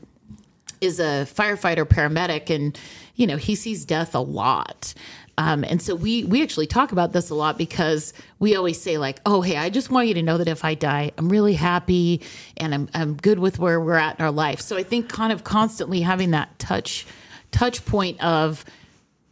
is 0.81 0.99
a 0.99 1.27
firefighter 1.27 1.85
paramedic, 1.85 2.53
and 2.53 2.79
you 3.15 3.27
know, 3.27 3.37
he 3.37 3.53
sees 3.53 3.85
death 3.85 4.15
a 4.15 4.19
lot. 4.19 4.93
Um, 5.37 5.63
and 5.63 5.81
so 5.81 5.95
we 5.95 6.25
we 6.25 6.41
actually 6.41 6.67
talk 6.67 6.91
about 6.91 7.13
this 7.13 7.29
a 7.29 7.35
lot 7.35 7.57
because 7.57 8.13
we 8.39 8.55
always 8.55 8.81
say 8.81 8.97
like, 8.97 9.21
oh 9.25 9.41
hey, 9.41 9.55
I 9.55 9.69
just 9.69 9.89
want 9.89 10.07
you 10.07 10.15
to 10.15 10.23
know 10.23 10.37
that 10.37 10.49
if 10.49 10.65
I 10.65 10.73
die, 10.73 11.11
I'm 11.17 11.29
really 11.29 11.53
happy 11.53 12.21
and 12.57 12.73
I'm 12.73 12.89
I'm 12.93 13.15
good 13.15 13.39
with 13.39 13.57
where 13.59 13.79
we're 13.79 13.95
at 13.95 14.19
in 14.19 14.25
our 14.25 14.31
life. 14.31 14.59
So 14.59 14.75
I 14.75 14.83
think 14.83 15.07
kind 15.09 15.31
of 15.31 15.45
constantly 15.45 16.01
having 16.01 16.31
that 16.31 16.57
touch 16.59 17.05
touch 17.51 17.85
point 17.85 18.21
of 18.23 18.65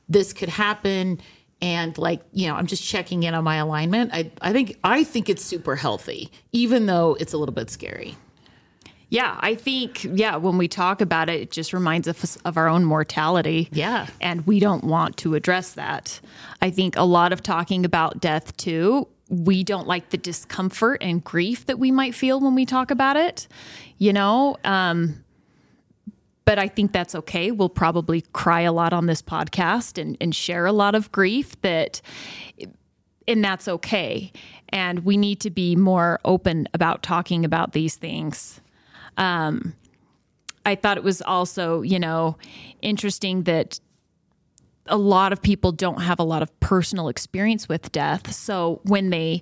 this 0.10 0.34
could 0.34 0.50
happen 0.50 1.20
and 1.62 1.98
like 1.98 2.22
you 2.34 2.48
know 2.48 2.56
i'm 2.56 2.68
just 2.68 2.84
checking 2.84 3.24
in 3.24 3.34
on 3.34 3.44
my 3.44 3.56
alignment 3.58 4.12
i 4.14 4.30
i 4.42 4.54
think 4.54 4.78
i 4.84 5.04
think 5.04 5.28
it's 5.30 5.44
super 5.44 5.76
healthy 5.76 6.32
even 6.52 6.86
though 6.86 7.16
it's 7.20 7.34
a 7.34 7.38
little 7.38 7.56
bit 7.56 7.70
scary 7.70 8.16
Yeah, 9.10 9.38
I 9.40 9.56
think 9.56 10.04
yeah, 10.04 10.36
when 10.36 10.58
we 10.58 10.68
talk 10.68 11.00
about 11.00 11.30
it, 11.30 11.40
it 11.42 11.52
just 11.52 11.72
reminds 11.72 12.10
us 12.10 12.38
of 12.44 12.58
our 12.58 12.68
own 12.68 12.84
mortality. 12.84 13.70
Yeah. 13.72 14.08
And 14.20 14.46
we 14.46 14.60
don't 14.60 14.84
want 14.84 15.16
to 15.18 15.34
address 15.36 15.76
that. 15.76 16.20
I 16.62 16.72
think 16.72 16.98
a 16.98 17.04
lot 17.04 17.32
of 17.32 17.42
talking 17.42 17.86
about 17.86 18.20
death 18.20 18.58
too, 18.58 19.08
we 19.30 19.64
don't 19.64 19.88
like 19.88 20.10
the 20.10 20.18
discomfort 20.18 21.02
and 21.02 21.24
grief 21.24 21.68
that 21.68 21.80
we 21.80 21.90
might 21.90 22.16
feel 22.16 22.42
when 22.42 22.54
we 22.54 22.66
talk 22.66 22.92
about 22.92 23.16
it, 23.16 23.48
you 23.98 24.12
know? 24.12 24.58
Um 24.66 25.24
but 26.48 26.58
I 26.58 26.70
think 26.70 26.94
that's 26.94 27.14
okay. 27.14 27.52
We'll 27.52 27.68
probably 27.68 28.22
cry 28.32 28.62
a 28.62 28.72
lot 28.72 28.94
on 28.94 29.06
this 29.06 29.22
podcast 29.22 30.02
and, 30.02 30.16
and 30.22 30.34
share 30.34 30.66
a 30.66 30.72
lot 30.72 30.96
of 30.96 31.12
grief 31.12 31.60
that 31.60 32.00
and 33.28 33.44
that's 33.44 33.68
okay. 33.68 34.32
And 34.70 35.00
we 35.00 35.18
need 35.18 35.42
to 35.42 35.50
be 35.50 35.76
more 35.76 36.22
open 36.24 36.70
about 36.74 37.04
talking 37.04 37.44
about 37.44 37.74
these 37.74 37.96
things. 37.96 38.62
Um, 39.18 39.74
I 40.66 40.76
thought 40.76 40.96
it 40.96 41.04
was 41.04 41.22
also, 41.22 41.82
you 41.82 42.00
know, 42.00 42.38
interesting 42.82 43.44
that 43.44 43.82
a 44.86 44.98
lot 44.98 45.34
of 45.34 45.42
people 45.42 45.74
don't 45.74 46.02
have 46.02 46.18
a 46.18 46.24
lot 46.24 46.42
of 46.42 46.58
personal 46.62 47.10
experience 47.10 47.68
with 47.68 47.92
death. 47.92 48.32
So 48.32 48.80
when 48.84 49.10
they 49.10 49.42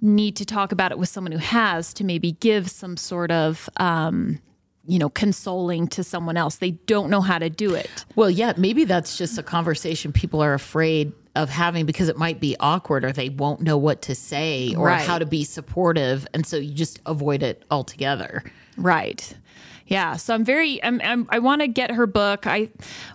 need 0.00 0.34
to 0.34 0.44
talk 0.44 0.72
about 0.72 0.90
it 0.90 0.98
with 0.98 1.08
someone 1.08 1.30
who 1.30 1.38
has 1.38 1.94
to 1.94 2.02
maybe 2.02 2.32
give 2.32 2.68
some 2.72 2.96
sort 2.96 3.30
of, 3.30 3.70
um, 3.76 4.40
you 4.86 4.98
know, 4.98 5.08
consoling 5.08 5.86
to 5.88 6.02
someone 6.02 6.36
else, 6.36 6.56
they 6.56 6.72
don't 6.72 7.08
know 7.10 7.20
how 7.20 7.38
to 7.38 7.48
do 7.48 7.74
it. 7.74 8.04
well 8.16 8.30
yeah 8.30 8.52
maybe 8.56 8.84
that's 8.84 9.16
just 9.16 9.38
a 9.38 9.42
conversation 9.42 10.12
people 10.12 10.42
are 10.42 10.54
afraid 10.54 11.12
of 11.34 11.48
having 11.48 11.86
because 11.86 12.08
it 12.10 12.18
might 12.18 12.40
be 12.40 12.56
awkward 12.60 13.04
or 13.04 13.12
they 13.12 13.28
won't 13.30 13.60
know 13.62 13.78
what 13.78 14.02
to 14.02 14.14
say 14.14 14.74
or 14.76 14.86
Right. 14.86 15.06
how 15.06 15.18
to 15.18 15.24
be 15.26 15.44
supportive 15.44 16.26
and 16.34 16.44
so 16.46 16.56
you 16.58 16.74
just 16.74 17.00
avoid 17.06 17.42
it 17.42 17.64
altogether 17.70 18.42
Right. 18.76 19.34
Yeah. 19.86 20.16
So 20.16 20.32
I'm 20.34 20.44
very, 20.44 20.82
I'm, 20.82 20.98
I'm, 21.04 21.26
I 21.28 21.38
want 21.40 21.60
to 21.60 21.68
get 21.68 21.90
her 21.90 22.06
book. 22.06 22.46
I, 22.46 22.70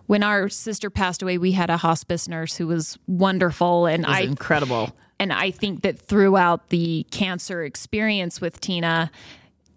when 0.05 0.21
our 0.21 0.49
sister 0.49 0.91
passed 0.91 1.23
away, 1.23 1.39
we 1.39 1.51
had 1.53 1.71
a 1.71 1.77
hospice 1.77 2.27
nurse 2.27 2.55
who 2.55 2.67
was 2.67 2.99
wonderful. 3.07 3.87
And 3.87 4.03
it's 4.03 4.13
I, 4.13 4.21
incredible 4.21 4.95
and 5.19 5.33
I 5.33 5.49
think 5.49 5.81
that 5.81 5.97
throughout 5.97 6.69
the 6.69 7.07
cancer 7.09 7.63
experience 7.63 8.39
with 8.39 8.61
Tina, 8.61 9.09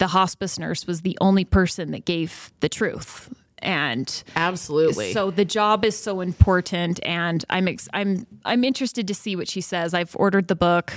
the 0.01 0.09
hospice 0.09 0.59
nurse 0.59 0.87
was 0.87 1.03
the 1.03 1.17
only 1.21 1.45
person 1.45 1.93
that 1.93 2.05
gave 2.05 2.51
the 2.61 2.69
truth. 2.69 3.33
And 3.59 4.25
absolutely 4.35 5.13
so 5.13 5.31
the 5.31 5.45
job 5.45 5.85
is 5.85 5.97
so 5.97 6.23
important, 6.23 6.99
and 7.05 7.45
I'm 7.51 7.69
ex- 7.69 7.91
I'm 7.93 8.27
I'm 8.47 8.65
interested 8.65 9.07
to 9.09 9.15
see 9.15 9.37
what 9.37 9.49
she 9.49 9.61
says. 9.61 9.93
I've 9.93 10.17
ordered 10.17 10.49
the 10.49 10.57
book, 10.57 10.95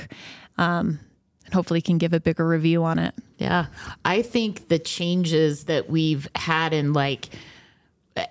um, 0.57 1.01
and 1.43 1.53
hopefully 1.53 1.81
can 1.81 1.97
give 1.97 2.13
a 2.13 2.21
bigger 2.21 2.47
review 2.47 2.85
on 2.85 2.99
it. 2.99 3.13
Yeah. 3.37 3.65
I 4.05 4.21
think 4.21 4.69
the 4.69 4.79
changes 4.79 5.65
that 5.65 5.89
we've 5.89 6.29
had 6.35 6.73
in 6.73 6.93
like 6.93 7.35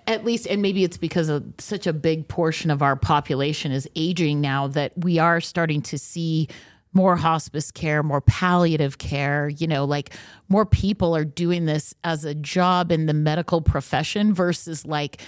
at 0.07 0.25
least 0.25 0.47
and 0.47 0.63
maybe 0.63 0.83
it's 0.83 0.97
because 0.97 1.29
of 1.29 1.43
such 1.59 1.85
a 1.85 1.93
big 1.93 2.27
portion 2.27 2.71
of 2.71 2.81
our 2.81 2.95
population 2.95 3.71
is 3.71 3.87
aging 3.95 4.41
now 4.41 4.65
that 4.65 4.93
we 4.97 5.19
are 5.19 5.41
starting 5.41 5.81
to 5.83 5.99
see 5.99 6.47
more 6.93 7.15
hospice 7.15 7.71
care, 7.71 8.03
more 8.03 8.21
palliative 8.21 8.97
care, 8.97 9.49
you 9.49 9.67
know, 9.67 9.85
like 9.85 10.13
more 10.49 10.65
people 10.65 11.15
are 11.15 11.25
doing 11.25 11.65
this 11.65 11.93
as 12.03 12.23
a 12.23 12.35
job 12.35 12.91
in 12.91 13.07
the 13.07 13.13
medical 13.13 13.61
profession 13.61 14.33
versus 14.33 14.85
like 14.85 15.21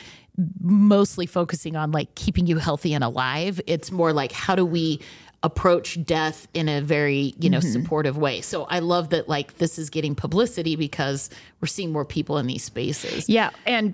mostly 0.61 1.25
focusing 1.25 1.75
on 1.75 1.91
like 1.91 2.13
keeping 2.15 2.45
you 2.45 2.57
healthy 2.57 2.93
and 2.93 3.03
alive. 3.03 3.59
It's 3.67 3.91
more 3.91 4.13
like 4.13 4.31
how 4.31 4.55
do 4.55 4.65
we 4.65 4.99
approach 5.43 6.03
death 6.03 6.47
in 6.53 6.67
a 6.67 6.81
very, 6.81 7.35
you 7.39 7.49
know, 7.49 7.59
mm-hmm. 7.59 7.71
supportive 7.71 8.17
way. 8.17 8.41
So 8.41 8.63
I 8.63 8.79
love 8.79 9.09
that 9.09 9.29
like 9.29 9.57
this 9.57 9.77
is 9.77 9.89
getting 9.89 10.15
publicity 10.15 10.75
because 10.75 11.29
we're 11.61 11.67
seeing 11.67 11.91
more 11.91 12.05
people 12.05 12.37
in 12.37 12.47
these 12.47 12.63
spaces. 12.63 13.29
Yeah, 13.29 13.51
and 13.65 13.93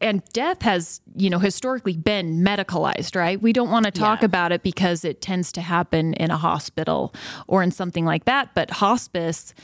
and 0.00 0.22
death 0.32 0.62
has, 0.62 1.00
you 1.14 1.30
know, 1.30 1.38
historically 1.38 1.96
been 1.96 2.42
medicalized, 2.44 3.16
right? 3.16 3.40
We 3.40 3.52
don't 3.52 3.70
want 3.70 3.84
to 3.86 3.90
talk 3.90 4.20
Yeah. 4.20 4.26
about 4.26 4.52
it 4.52 4.62
because 4.62 5.04
it 5.04 5.20
tends 5.20 5.50
to 5.52 5.60
happen 5.60 6.12
in 6.14 6.30
a 6.30 6.36
hospital 6.36 7.14
or 7.46 7.62
in 7.62 7.70
something 7.70 8.04
like 8.04 8.24
that, 8.26 8.50
but 8.54 8.70
hospice 8.70 9.54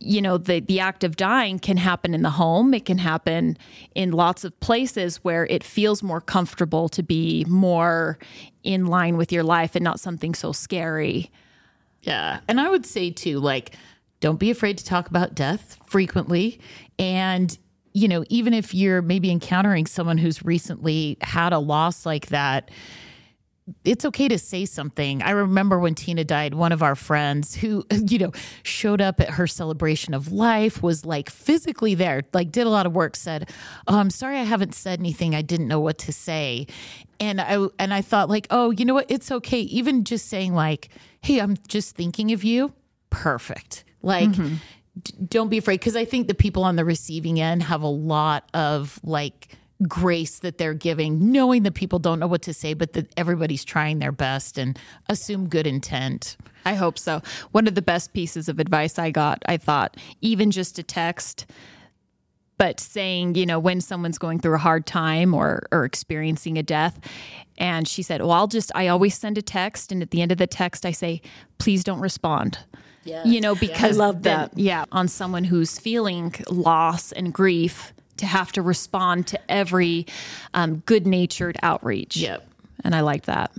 you 0.00 0.22
know 0.22 0.38
the 0.38 0.60
the 0.60 0.78
act 0.78 1.02
of 1.02 1.16
dying 1.16 1.58
can 1.58 1.76
happen 1.76 2.14
in 2.14 2.22
the 2.22 2.30
home 2.30 2.72
it 2.72 2.84
can 2.84 2.98
happen 2.98 3.58
in 3.96 4.12
lots 4.12 4.44
of 4.44 4.60
places 4.60 5.16
where 5.24 5.44
it 5.46 5.64
feels 5.64 6.04
more 6.04 6.20
comfortable 6.20 6.88
to 6.88 7.02
be 7.02 7.44
more 7.48 8.16
in 8.62 8.86
line 8.86 9.16
with 9.16 9.32
your 9.32 9.42
life 9.42 9.74
and 9.74 9.82
not 9.82 9.98
something 9.98 10.36
so 10.36 10.52
scary 10.52 11.32
Yeah. 12.02 12.38
And 12.46 12.60
I 12.60 12.70
would 12.70 12.86
say 12.86 13.10
too, 13.10 13.40
like, 13.40 13.74
don't 14.20 14.38
be 14.38 14.50
afraid 14.52 14.78
to 14.78 14.84
talk 14.84 15.08
about 15.08 15.34
death 15.34 15.76
frequently. 15.86 16.60
And, 17.00 17.58
you 17.92 18.08
know, 18.08 18.24
even 18.28 18.54
if 18.54 18.74
you're 18.74 19.02
maybe 19.02 19.30
encountering 19.30 19.86
someone 19.86 20.18
who's 20.18 20.44
recently 20.44 21.18
had 21.20 21.52
a 21.52 21.58
loss 21.58 22.06
like 22.06 22.26
that, 22.26 22.70
it's 23.84 24.04
okay 24.04 24.28
to 24.28 24.38
say 24.38 24.64
something. 24.64 25.22
I 25.22 25.30
remember 25.30 25.78
when 25.78 25.94
Tina 25.94 26.24
died, 26.24 26.54
one 26.54 26.72
of 26.72 26.82
our 26.82 26.94
friends 26.94 27.54
who, 27.54 27.84
you 28.08 28.18
know, 28.18 28.32
showed 28.62 29.00
up 29.00 29.20
at 29.20 29.30
her 29.30 29.46
celebration 29.46 30.14
of 30.14 30.32
life, 30.32 30.82
was 30.82 31.04
like 31.04 31.30
physically 31.30 31.94
there, 31.94 32.22
like 32.32 32.50
did 32.50 32.66
a 32.66 32.70
lot 32.70 32.86
of 32.86 32.92
work, 32.92 33.16
said, 33.16 33.50
Oh, 33.86 33.98
I'm 33.98 34.10
sorry 34.10 34.38
I 34.38 34.44
haven't 34.44 34.74
said 34.74 35.00
anything. 35.00 35.34
I 35.34 35.42
didn't 35.42 35.68
know 35.68 35.80
what 35.80 35.98
to 35.98 36.12
say. 36.12 36.66
And 37.20 37.40
I 37.40 37.66
and 37.78 37.92
I 37.92 38.00
thought, 38.00 38.28
like, 38.28 38.46
oh, 38.50 38.70
you 38.70 38.84
know 38.84 38.94
what? 38.94 39.10
It's 39.10 39.30
okay. 39.30 39.60
Even 39.60 40.04
just 40.04 40.28
saying 40.28 40.54
like, 40.54 40.88
hey, 41.20 41.40
I'm 41.40 41.56
just 41.66 41.96
thinking 41.96 42.32
of 42.32 42.44
you, 42.44 42.72
perfect. 43.10 43.84
Like 44.02 44.30
mm-hmm. 44.30 44.54
Don't 45.28 45.48
be 45.48 45.58
afraid 45.58 45.80
because 45.80 45.96
I 45.96 46.04
think 46.04 46.28
the 46.28 46.34
people 46.34 46.64
on 46.64 46.76
the 46.76 46.84
receiving 46.84 47.40
end 47.40 47.62
have 47.64 47.82
a 47.82 47.88
lot 47.88 48.48
of 48.54 49.00
like 49.02 49.56
grace 49.86 50.40
that 50.40 50.58
they're 50.58 50.74
giving, 50.74 51.30
knowing 51.30 51.62
that 51.62 51.74
people 51.74 51.98
don't 51.98 52.18
know 52.18 52.26
what 52.26 52.42
to 52.42 52.54
say, 52.54 52.74
but 52.74 52.94
that 52.94 53.12
everybody's 53.16 53.64
trying 53.64 53.98
their 54.00 54.12
best 54.12 54.58
and 54.58 54.78
assume 55.08 55.48
good 55.48 55.66
intent. 55.66 56.36
I 56.64 56.74
hope 56.74 56.98
so. 56.98 57.22
One 57.52 57.68
of 57.68 57.74
the 57.74 57.82
best 57.82 58.12
pieces 58.12 58.48
of 58.48 58.58
advice 58.58 58.98
I 58.98 59.10
got, 59.10 59.42
I 59.46 59.56
thought, 59.56 59.96
even 60.20 60.50
just 60.50 60.78
a 60.78 60.82
text, 60.82 61.46
but 62.58 62.80
saying, 62.80 63.36
you 63.36 63.46
know, 63.46 63.60
when 63.60 63.80
someone's 63.80 64.18
going 64.18 64.40
through 64.40 64.56
a 64.56 64.58
hard 64.58 64.84
time 64.84 65.32
or 65.32 65.68
or 65.70 65.84
experiencing 65.84 66.58
a 66.58 66.62
death, 66.62 66.98
and 67.56 67.86
she 67.86 68.02
said, 68.02 68.20
"Well, 68.20 68.32
I'll 68.32 68.48
just 68.48 68.72
I 68.74 68.88
always 68.88 69.16
send 69.16 69.38
a 69.38 69.42
text, 69.42 69.92
and 69.92 70.02
at 70.02 70.10
the 70.10 70.20
end 70.20 70.32
of 70.32 70.38
the 70.38 70.48
text, 70.48 70.84
I 70.84 70.90
say, 70.90 71.22
please 71.58 71.84
don't 71.84 72.00
respond." 72.00 72.58
Yeah. 73.04 73.24
You 73.24 73.40
know, 73.40 73.54
because 73.54 73.98
I 73.98 74.04
love 74.04 74.22
then- 74.22 74.38
that. 74.38 74.58
yeah, 74.58 74.84
on 74.92 75.08
someone 75.08 75.44
who's 75.44 75.78
feeling 75.78 76.34
loss 76.50 77.12
and 77.12 77.32
grief, 77.32 77.92
to 78.18 78.26
have 78.26 78.50
to 78.50 78.62
respond 78.62 79.28
to 79.28 79.38
every 79.48 80.04
um, 80.52 80.82
good 80.86 81.06
natured 81.06 81.56
outreach. 81.62 82.16
Yep. 82.16 82.44
and 82.84 82.94
I 82.94 83.00
like 83.00 83.26
that. 83.26 83.52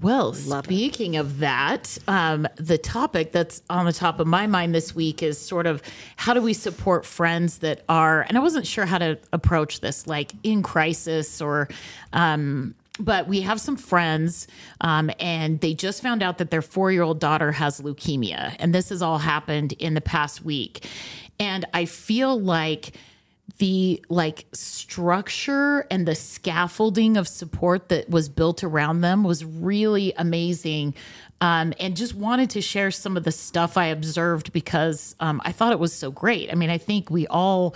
Well, 0.00 0.32
speaking 0.34 1.16
of 1.16 1.38
that, 1.38 1.96
um, 2.06 2.46
the 2.56 2.78
topic 2.78 3.32
that's 3.32 3.62
on 3.70 3.84
the 3.86 3.92
top 3.92 4.20
of 4.20 4.26
my 4.26 4.46
mind 4.46 4.74
this 4.74 4.94
week 4.94 5.22
is 5.22 5.38
sort 5.38 5.66
of 5.66 5.82
how 6.16 6.34
do 6.34 6.40
we 6.42 6.52
support 6.52 7.04
friends 7.06 7.58
that 7.58 7.82
are, 7.88 8.22
and 8.28 8.36
I 8.36 8.40
wasn't 8.40 8.66
sure 8.66 8.84
how 8.86 8.98
to 8.98 9.18
approach 9.32 9.80
this, 9.80 10.06
like 10.06 10.32
in 10.44 10.62
crisis 10.62 11.40
or, 11.40 11.68
um, 12.12 12.74
but 12.98 13.28
we 13.28 13.42
have 13.42 13.60
some 13.60 13.76
friends, 13.76 14.46
um, 14.80 15.10
and 15.20 15.60
they 15.60 15.74
just 15.74 16.02
found 16.02 16.22
out 16.22 16.38
that 16.38 16.50
their 16.50 16.62
four 16.62 16.90
year 16.90 17.02
old 17.02 17.20
daughter 17.20 17.52
has 17.52 17.80
leukemia. 17.80 18.56
And 18.58 18.74
this 18.74 18.88
has 18.88 19.02
all 19.02 19.18
happened 19.18 19.72
in 19.74 19.94
the 19.94 20.00
past 20.00 20.44
week. 20.44 20.86
And 21.38 21.66
I 21.74 21.84
feel 21.84 22.38
like, 22.40 22.92
the 23.58 24.04
like 24.08 24.46
structure 24.52 25.86
and 25.90 26.06
the 26.06 26.14
scaffolding 26.14 27.16
of 27.16 27.26
support 27.26 27.88
that 27.88 28.10
was 28.10 28.28
built 28.28 28.62
around 28.62 29.00
them 29.00 29.24
was 29.24 29.44
really 29.44 30.12
amazing 30.16 30.94
um, 31.40 31.72
and 31.78 31.96
just 31.96 32.14
wanted 32.14 32.50
to 32.50 32.60
share 32.60 32.90
some 32.90 33.16
of 33.16 33.24
the 33.24 33.32
stuff 33.32 33.76
i 33.76 33.86
observed 33.86 34.52
because 34.52 35.14
um, 35.20 35.40
i 35.44 35.52
thought 35.52 35.72
it 35.72 35.78
was 35.78 35.92
so 35.92 36.10
great 36.10 36.50
i 36.50 36.54
mean 36.54 36.70
i 36.70 36.78
think 36.78 37.08
we 37.08 37.26
all 37.28 37.74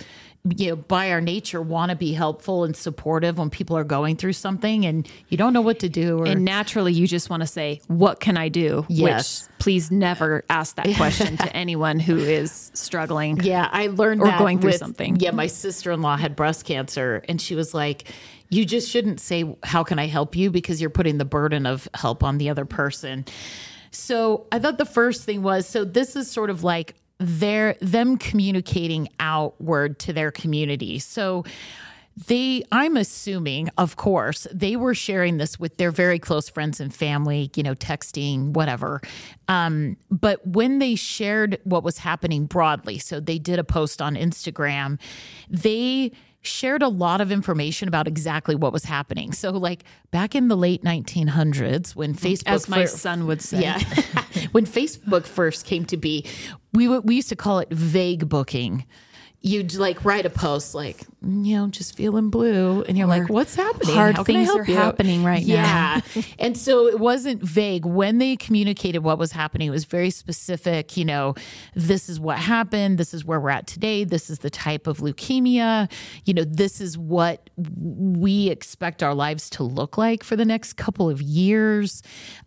you 0.56 0.70
know 0.70 0.76
by 0.76 1.11
our 1.11 1.20
nature 1.20 1.61
want 1.61 1.90
to 1.90 1.97
be 1.97 2.14
helpful 2.14 2.64
and 2.64 2.75
supportive 2.75 3.37
when 3.37 3.50
people 3.50 3.76
are 3.76 3.85
going 3.85 4.16
through 4.16 4.32
something 4.32 4.87
and 4.87 5.06
you 5.28 5.37
don't 5.37 5.52
know 5.52 5.61
what 5.61 5.78
to 5.80 5.88
do 5.90 6.18
or 6.20 6.26
And 6.26 6.47
naturally, 6.47 6.94
you 6.94 7.06
just 7.06 7.28
want 7.28 7.42
to 7.42 7.47
say, 7.47 7.82
What 7.88 8.20
can 8.20 8.38
I 8.38 8.49
do? 8.49 8.87
Yes. 8.88 9.49
Which 9.49 9.59
please 9.59 9.90
never 9.90 10.44
ask 10.49 10.76
that 10.76 10.97
question 10.97 11.37
to 11.37 11.54
anyone 11.56 12.00
who 12.00 12.16
is 12.16 12.70
struggling. 12.73 13.38
Yeah, 13.42 13.68
I 13.70 13.88
learned 13.88 14.23
Or 14.23 14.28
that 14.28 14.38
going 14.38 14.61
through 14.61 14.70
with- 14.70 14.78
something. 14.78 15.16
Yeah, 15.16 15.32
my 15.32 15.47
sister 15.47 15.92
in 15.92 16.00
law 16.00 16.16
had 16.16 16.37
breast 16.37 16.64
cancer, 16.64 17.23
and 17.28 17.38
she 17.38 17.54
was 17.54 17.75
like, 17.75 18.04
"You 18.49 18.64
just 18.64 18.88
shouldn't 18.90 19.20
say 19.20 19.54
how 19.62 19.85
can 19.85 19.99
I 19.99 20.06
help 20.06 20.35
you 20.37 20.50
because 20.50 20.80
you're 20.80 20.88
putting 20.88 21.18
the 21.18 21.26
burden 21.26 21.66
of 21.66 21.87
help 21.92 22.25
on 22.25 22.38
the 22.38 22.49
other 22.49 22.64
person." 22.64 23.26
So 23.92 24.47
I 24.52 24.59
thought 24.59 24.78
the 24.78 24.85
first 24.87 25.25
thing 25.25 25.42
was 25.42 25.66
so 25.68 25.85
this 25.85 26.14
is 26.16 26.30
sort 26.30 26.49
of 26.50 26.62
like 26.62 26.94
their 27.21 27.77
them 27.81 28.17
communicating 28.17 29.09
outward 29.21 29.99
to 30.00 30.12
their 30.12 30.33
community. 30.33 30.99
So 30.99 31.45
they 32.27 32.62
i'm 32.73 32.97
assuming 32.97 33.71
of 33.79 33.97
course 33.97 34.47
they 34.53 34.77
were 34.77 34.95
sharing 34.95 35.39
this 35.39 35.59
with 35.61 35.77
their 35.77 35.93
very 35.93 36.19
close 36.19 36.49
friends 36.49 36.81
and 36.81 36.93
family 36.93 37.50
you 37.55 37.62
know 37.62 37.75
texting 37.75 38.53
whatever 38.53 39.00
um, 39.49 39.97
but 40.11 40.45
when 40.47 40.81
they 40.81 40.97
shared 40.97 41.59
what 41.65 41.83
was 41.83 41.99
happening 41.99 42.47
broadly 42.47 42.99
so 42.99 43.21
they 43.21 43.39
did 43.39 43.59
a 43.59 43.65
post 43.65 44.03
on 44.03 44.17
instagram 44.17 44.99
they 45.49 46.11
shared 46.42 46.82
a 46.82 46.88
lot 46.88 47.20
of 47.20 47.30
information 47.30 47.87
about 47.87 48.09
exactly 48.09 48.54
what 48.54 48.73
was 48.73 48.85
happening 48.85 49.30
so 49.32 49.50
like 49.50 49.85
back 50.11 50.35
in 50.35 50.49
the 50.49 50.56
late 50.56 50.82
1900s 50.82 51.94
when 51.94 52.14
mm, 52.14 52.18
facebook 52.18 52.47
As 52.47 52.68
my 52.68 52.82
fir- 52.82 52.87
son 52.87 53.26
would 53.26 53.42
say. 53.42 53.61
yeah. 53.61 53.78
when 54.52 54.64
Facebook 54.66 55.26
first 55.26 55.66
came 55.66 55.85
to 55.87 55.97
be, 55.97 56.25
we 56.73 56.85
w- 56.85 57.02
we 57.04 57.14
used 57.16 57.28
to 57.28 57.37
call 57.37 57.59
it 57.59 57.68
vague 57.70 58.28
booking. 58.28 58.85
You'd 59.42 59.75
like 59.75 60.04
write 60.04 60.26
a 60.26 60.30
post 60.30 60.75
like, 60.75 61.00
you 61.23 61.56
know, 61.56 61.68
just 61.68 61.97
feeling 61.97 62.28
blue, 62.28 62.82
and 62.82 62.99
you're 62.99 63.06
like, 63.06 63.30
"What's 63.30 63.54
happening? 63.54 63.94
hard 63.94 64.16
How 64.16 64.25
things 64.25 64.50
are 64.50 64.64
you?" 64.64 64.75
happening 64.75 65.25
right 65.25 65.47
now. 65.47 66.02
Yeah, 66.14 66.23
and 66.38 66.59
so 66.59 66.87
it 66.87 67.00
wasn't 67.00 67.42
vague 67.42 67.87
when 67.87 68.18
they 68.18 68.37
communicated 68.37 68.99
what 68.99 69.18
was 69.18 69.32
happening. 69.32 69.68
It 69.68 69.70
was 69.70 69.87
very 69.87 70.11
specific. 70.11 70.97
You 70.97 71.06
know, 71.06 71.35
this 71.75 72.11
is 72.11 72.20
what 72.20 72.38
happened. 72.38 72.99
This 72.99 73.14
is 73.14 73.25
where 73.25 73.40
we're 73.40 73.50
at 73.50 73.66
today. 73.66 74.04
This 74.04 74.28
is 74.28 74.40
the 74.40 74.50
type 74.50 74.87
of 74.87 74.99
leukemia. 74.99 75.90
You 76.26 76.35
know, 76.35 76.44
this 76.44 76.80
is 76.80 76.99
what 76.99 77.49
we 77.56 78.50
expect 78.50 79.02
our 79.02 79.14
lives 79.14 79.49
to 79.50 79.62
look 79.62 79.97
like 79.97 80.23
for 80.23 80.37
the 80.37 80.44
next 80.44 80.75
couple 80.75 81.09
of 81.09 81.23
years. 81.23 82.02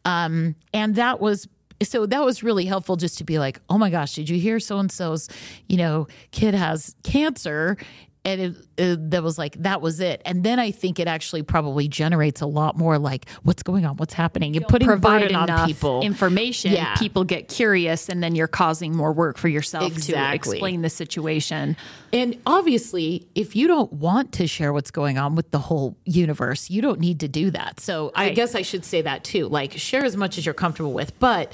Um, 0.05 0.55
and 0.73 0.95
that 0.95 1.19
was 1.19 1.47
so 1.83 2.05
that 2.05 2.23
was 2.23 2.43
really 2.43 2.65
helpful 2.65 2.95
just 2.95 3.17
to 3.19 3.23
be 3.23 3.39
like, 3.39 3.59
oh 3.69 3.77
my 3.77 3.89
gosh, 3.89 4.15
did 4.15 4.29
you 4.29 4.39
hear 4.39 4.59
so 4.59 4.79
and 4.79 4.91
so's, 4.91 5.29
you 5.67 5.77
know, 5.77 6.07
kid 6.31 6.53
has 6.53 6.95
cancer? 7.03 7.77
And 8.25 8.39
it, 8.39 8.55
it, 8.77 9.11
that 9.11 9.21
was 9.21 9.37
like, 9.37 9.61
that 9.63 9.81
was 9.81 9.99
it. 9.99 10.21
And 10.25 10.45
then 10.45 10.57
I 10.57 10.71
think 10.71 10.97
it 10.97 11.09
actually 11.09 11.43
probably 11.43 11.89
generates 11.89 12.39
a 12.39 12.45
lot 12.45 12.77
more 12.77 12.97
like, 12.97 13.27
what's 13.43 13.63
going 13.63 13.85
on? 13.85 13.97
What's 13.97 14.13
happening? 14.13 14.53
You're 14.53 14.63
putting 14.63 14.87
burden 14.97 15.35
on 15.35 15.67
people. 15.67 16.01
information, 16.01 16.71
Yeah. 16.71 16.95
people 16.95 17.25
get 17.25 17.49
curious, 17.49 18.07
and 18.07 18.23
then 18.23 18.33
you're 18.33 18.47
causing 18.47 18.95
more 18.95 19.11
work 19.11 19.37
for 19.37 19.49
yourself 19.49 19.91
Exactly. 19.91 20.51
to 20.51 20.55
explain 20.55 20.81
the 20.83 20.89
situation. 20.89 21.75
And 22.13 22.37
obviously, 22.45 23.27
if 23.35 23.57
you 23.57 23.67
don't 23.67 23.91
want 23.91 24.31
to 24.33 24.47
share 24.47 24.71
what's 24.71 24.91
going 24.91 25.17
on 25.17 25.35
with 25.35 25.51
the 25.51 25.59
whole 25.59 25.97
universe, 26.05 26.69
you 26.69 26.81
don't 26.81 27.01
need 27.01 27.19
to 27.19 27.27
do 27.27 27.51
that. 27.51 27.81
So 27.81 28.13
I 28.15 28.29
guess 28.29 28.55
I 28.55 28.61
should 28.61 28.85
say 28.85 29.01
that 29.01 29.25
too. 29.25 29.49
Like, 29.49 29.73
share 29.73 30.05
as 30.05 30.15
much 30.15 30.37
as 30.37 30.45
you're 30.45 30.53
comfortable 30.53 30.93
with, 30.93 31.19
but 31.19 31.51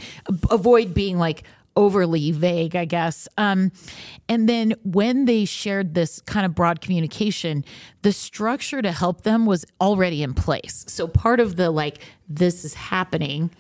avoid 0.52 0.94
being 0.94 1.18
like 1.18 1.44
overly 1.80 2.32
vague, 2.32 2.76
I 2.76 2.84
guess. 2.84 3.26
Um, 3.38 3.72
and 4.28 4.50
then 4.50 4.76
when 4.84 5.24
they 5.24 5.46
shared 5.46 5.94
this 5.94 6.20
kind 6.22 6.46
of 6.46 6.54
broad 6.54 6.82
communication, 6.82 7.64
the 8.02 8.12
structure 8.12 8.82
to 8.82 8.92
help 8.92 9.22
them 9.22 9.46
was 9.46 9.66
already 9.80 10.22
in 10.22 10.34
place. 10.34 10.84
So 10.90 11.08
part 11.08 11.40
of 11.40 11.56
the 11.56 11.72
like, 11.72 12.00
this 12.28 12.66
is 12.66 12.74
happening. 12.74 13.52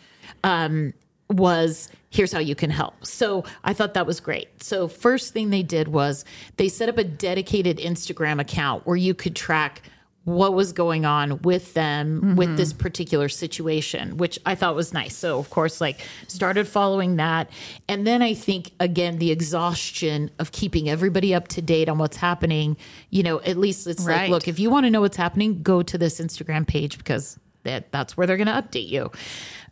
Um, 0.43 0.93
was 1.29 1.89
here's 2.09 2.33
how 2.33 2.39
you 2.39 2.55
can 2.55 2.71
help. 2.71 3.05
So 3.05 3.45
I 3.63 3.73
thought 3.73 3.93
that 3.93 4.05
was 4.05 4.19
great. 4.19 4.63
So 4.63 4.87
first 4.87 5.31
thing 5.31 5.51
they 5.51 5.63
did 5.63 5.87
was 5.87 6.25
they 6.57 6.67
set 6.67 6.89
up 6.89 6.97
a 6.97 7.03
dedicated 7.03 7.77
Instagram 7.77 8.41
account 8.41 8.85
where 8.85 8.97
you 8.97 9.13
could 9.13 9.35
track 9.35 9.83
what 10.29 10.53
was 10.53 10.73
going 10.73 11.05
on 11.05 11.41
with 11.41 11.73
them 11.73 12.35
with 12.35 12.57
this 12.57 12.73
particular 12.73 13.29
situation, 13.29 14.17
which 14.17 14.39
I 14.45 14.55
thought 14.55 14.75
was 14.75 14.93
nice. 14.93 15.15
So 15.15 15.39
of 15.39 15.49
course 15.49 15.81
like 15.81 15.99
started 16.27 16.67
following 16.67 17.17
that 17.17 17.49
and 17.87 18.05
then 18.05 18.21
I 18.21 18.33
think 18.33 18.71
again 18.79 19.17
the 19.17 19.31
exhaustion 19.31 20.31
of 20.39 20.51
keeping 20.51 20.89
everybody 20.89 21.33
up 21.33 21.47
to 21.49 21.61
date 21.61 21.89
on 21.89 21.97
what's 21.97 22.17
happening, 22.17 22.77
you 23.09 23.23
know, 23.23 23.39
at 23.41 23.57
least 23.57 23.87
it's 23.87 24.05
like 24.05 24.29
look, 24.29 24.47
if 24.47 24.59
you 24.59 24.69
want 24.69 24.85
to 24.85 24.89
know 24.89 25.01
what's 25.01 25.17
happening, 25.17 25.61
go 25.61 25.81
to 25.81 25.97
this 25.97 26.19
Instagram 26.19 26.67
page 26.67 26.97
because 26.97 27.39
that 27.63 27.91
that's 27.91 28.15
where 28.15 28.27
they're 28.27 28.37
going 28.37 28.47
to 28.47 28.53
update 28.53 28.87
you. 28.87 29.11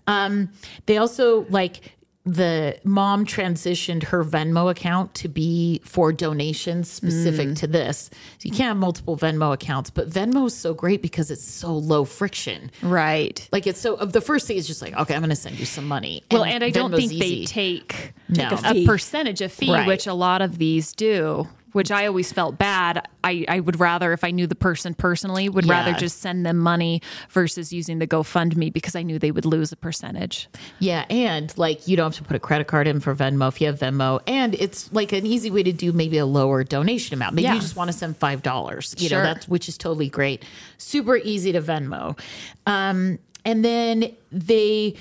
Um, 0.07 0.51
they 0.85 0.97
also 0.97 1.45
like 1.49 1.96
the 2.27 2.77
mom 2.83 3.25
transitioned 3.25 4.03
her 4.03 4.23
Venmo 4.23 4.69
account 4.69 5.13
to 5.15 5.29
be 5.29 5.79
for 5.85 6.11
donations 6.11 6.91
specific 6.91 7.47
mm. 7.47 7.55
to 7.57 7.67
this. 7.67 8.09
So 8.39 8.49
you 8.49 8.51
can't 8.51 8.67
have 8.67 8.77
multiple 8.77 9.15
Venmo 9.17 9.53
accounts, 9.53 9.89
but 9.89 10.09
Venmo 10.09 10.47
is 10.47 10.53
so 10.53 10.73
great 10.73 11.01
because 11.01 11.31
it's 11.31 11.43
so 11.43 11.73
low 11.73 12.03
friction. 12.03 12.69
Right. 12.81 13.47
Like 13.53 13.65
it's 13.65 13.79
so 13.79 13.95
of 13.95 14.11
the 14.11 14.19
first 14.19 14.45
thing 14.45 14.57
is 14.57 14.67
just 14.67 14.81
like, 14.81 14.93
okay, 14.97 15.15
I'm 15.15 15.21
going 15.21 15.29
to 15.29 15.37
send 15.37 15.57
you 15.57 15.65
some 15.65 15.87
money. 15.87 16.21
Well, 16.29 16.43
and 16.43 16.65
I 16.65 16.69
don't 16.69 16.91
think 16.91 17.13
easy. 17.13 17.39
they 17.39 17.45
take, 17.45 18.13
No. 18.27 18.49
take 18.49 18.59
a, 18.65 18.73
fee. 18.73 18.85
percentage 18.85 19.39
of 19.41 19.53
fee, 19.53 19.71
Right. 19.71 19.87
which 19.87 20.05
a 20.05 20.13
lot 20.13 20.41
of 20.41 20.57
these 20.57 20.91
do. 20.91 21.47
Which 21.77 21.91
I 21.91 22.07
always 22.07 22.31
felt 22.33 22.57
bad. 22.57 23.07
I, 23.23 23.45
I 23.47 23.59
would 23.59 23.79
rather, 23.79 24.11
if 24.11 24.23
I 24.23 24.31
knew 24.31 24.47
the 24.47 24.55
person 24.55 24.95
personally, 24.95 25.47
would 25.47 25.67
rather 25.67 25.93
just 25.93 26.21
send 26.21 26.43
them 26.43 26.57
money 26.57 27.03
versus 27.29 27.71
using 27.71 27.99
the 27.99 28.07
GoFundMe 28.07 28.73
because 28.73 28.95
I 28.95 29.03
knew 29.03 29.19
they 29.19 29.29
would 29.29 29.45
lose 29.45 29.71
a 29.71 29.75
percentage. 29.75 30.47
Yeah, 30.79 31.05
and 31.11 31.55
like 31.55 31.87
you 31.87 31.95
don't 31.95 32.15
have 32.15 32.23
to 32.23 32.27
put 32.27 32.35
a 32.35 32.39
credit 32.39 32.65
card 32.65 32.87
in 32.87 32.99
for 32.99 33.13
Venmo 33.13 33.47
if 33.49 33.61
you 33.61 33.67
have 33.67 33.77
Venmo, 33.77 34.21
and 34.25 34.55
it's 34.55 34.91
like 34.91 35.11
an 35.11 35.27
easy 35.27 35.51
way 35.51 35.61
to 35.61 35.71
do 35.71 35.91
maybe 35.93 36.17
a 36.17 36.25
lower 36.25 36.63
donation 36.63 37.13
amount. 37.13 37.35
Maybe 37.35 37.43
Yeah. 37.43 37.53
you 37.53 37.59
just 37.61 37.75
want 37.75 37.91
to 37.91 37.95
send 37.95 38.17
five 38.17 38.41
dollars, 38.41 38.95
you 38.97 39.09
Sure. 39.09 39.19
know, 39.19 39.23
that's 39.25 39.47
which 39.47 39.69
is 39.69 39.77
totally 39.77 40.09
great. 40.09 40.43
Super 40.79 41.17
easy 41.17 41.51
to 41.51 41.61
Venmo, 41.61 42.17
um, 42.65 43.19
and 43.45 43.63
then 43.63 44.15
they 44.31 44.95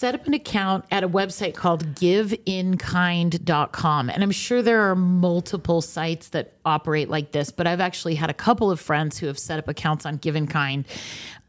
set 0.00 0.14
up 0.14 0.26
an 0.26 0.32
account 0.32 0.86
at 0.90 1.04
a 1.04 1.08
website 1.08 1.54
called 1.54 1.94
giveinkind.com 1.94 4.08
and 4.08 4.22
i'm 4.22 4.30
sure 4.30 4.62
there 4.62 4.90
are 4.90 4.96
multiple 4.96 5.82
sites 5.82 6.30
that 6.30 6.54
operate 6.64 7.10
like 7.10 7.32
this 7.32 7.50
but 7.50 7.66
i've 7.66 7.82
actually 7.82 8.14
had 8.14 8.30
a 8.30 8.34
couple 8.34 8.70
of 8.70 8.80
friends 8.80 9.18
who 9.18 9.26
have 9.26 9.38
set 9.38 9.58
up 9.58 9.68
accounts 9.68 10.06
on 10.06 10.16
give 10.16 10.34
in 10.34 10.46
kind 10.46 10.86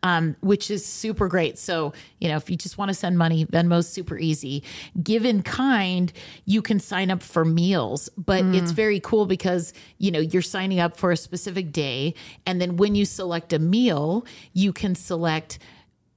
um, 0.03 0.35
which 0.41 0.71
is 0.71 0.83
super 0.83 1.27
great. 1.27 1.59
So, 1.59 1.93
you 2.19 2.27
know, 2.27 2.35
if 2.35 2.49
you 2.49 2.57
just 2.57 2.75
want 2.75 2.89
to 2.89 2.95
send 2.95 3.19
money, 3.19 3.45
Venmo's 3.45 3.87
super 3.87 4.17
easy. 4.17 4.63
Give 5.03 5.25
in 5.25 5.43
kind, 5.43 6.11
you 6.45 6.63
can 6.63 6.79
sign 6.79 7.11
up 7.11 7.21
for 7.21 7.45
meals, 7.45 8.09
but 8.17 8.43
it's 8.45 8.71
very 8.71 8.99
cool 8.99 9.27
because, 9.27 9.75
you 9.99 10.09
know, 10.09 10.17
you're 10.17 10.41
signing 10.41 10.79
up 10.79 10.97
for 10.97 11.11
a 11.11 11.17
specific 11.17 11.71
day. 11.71 12.15
And 12.47 12.59
then 12.59 12.77
when 12.77 12.95
you 12.95 13.05
select 13.05 13.53
a 13.53 13.59
meal, 13.59 14.25
you 14.53 14.73
can 14.73 14.95
select 14.95 15.59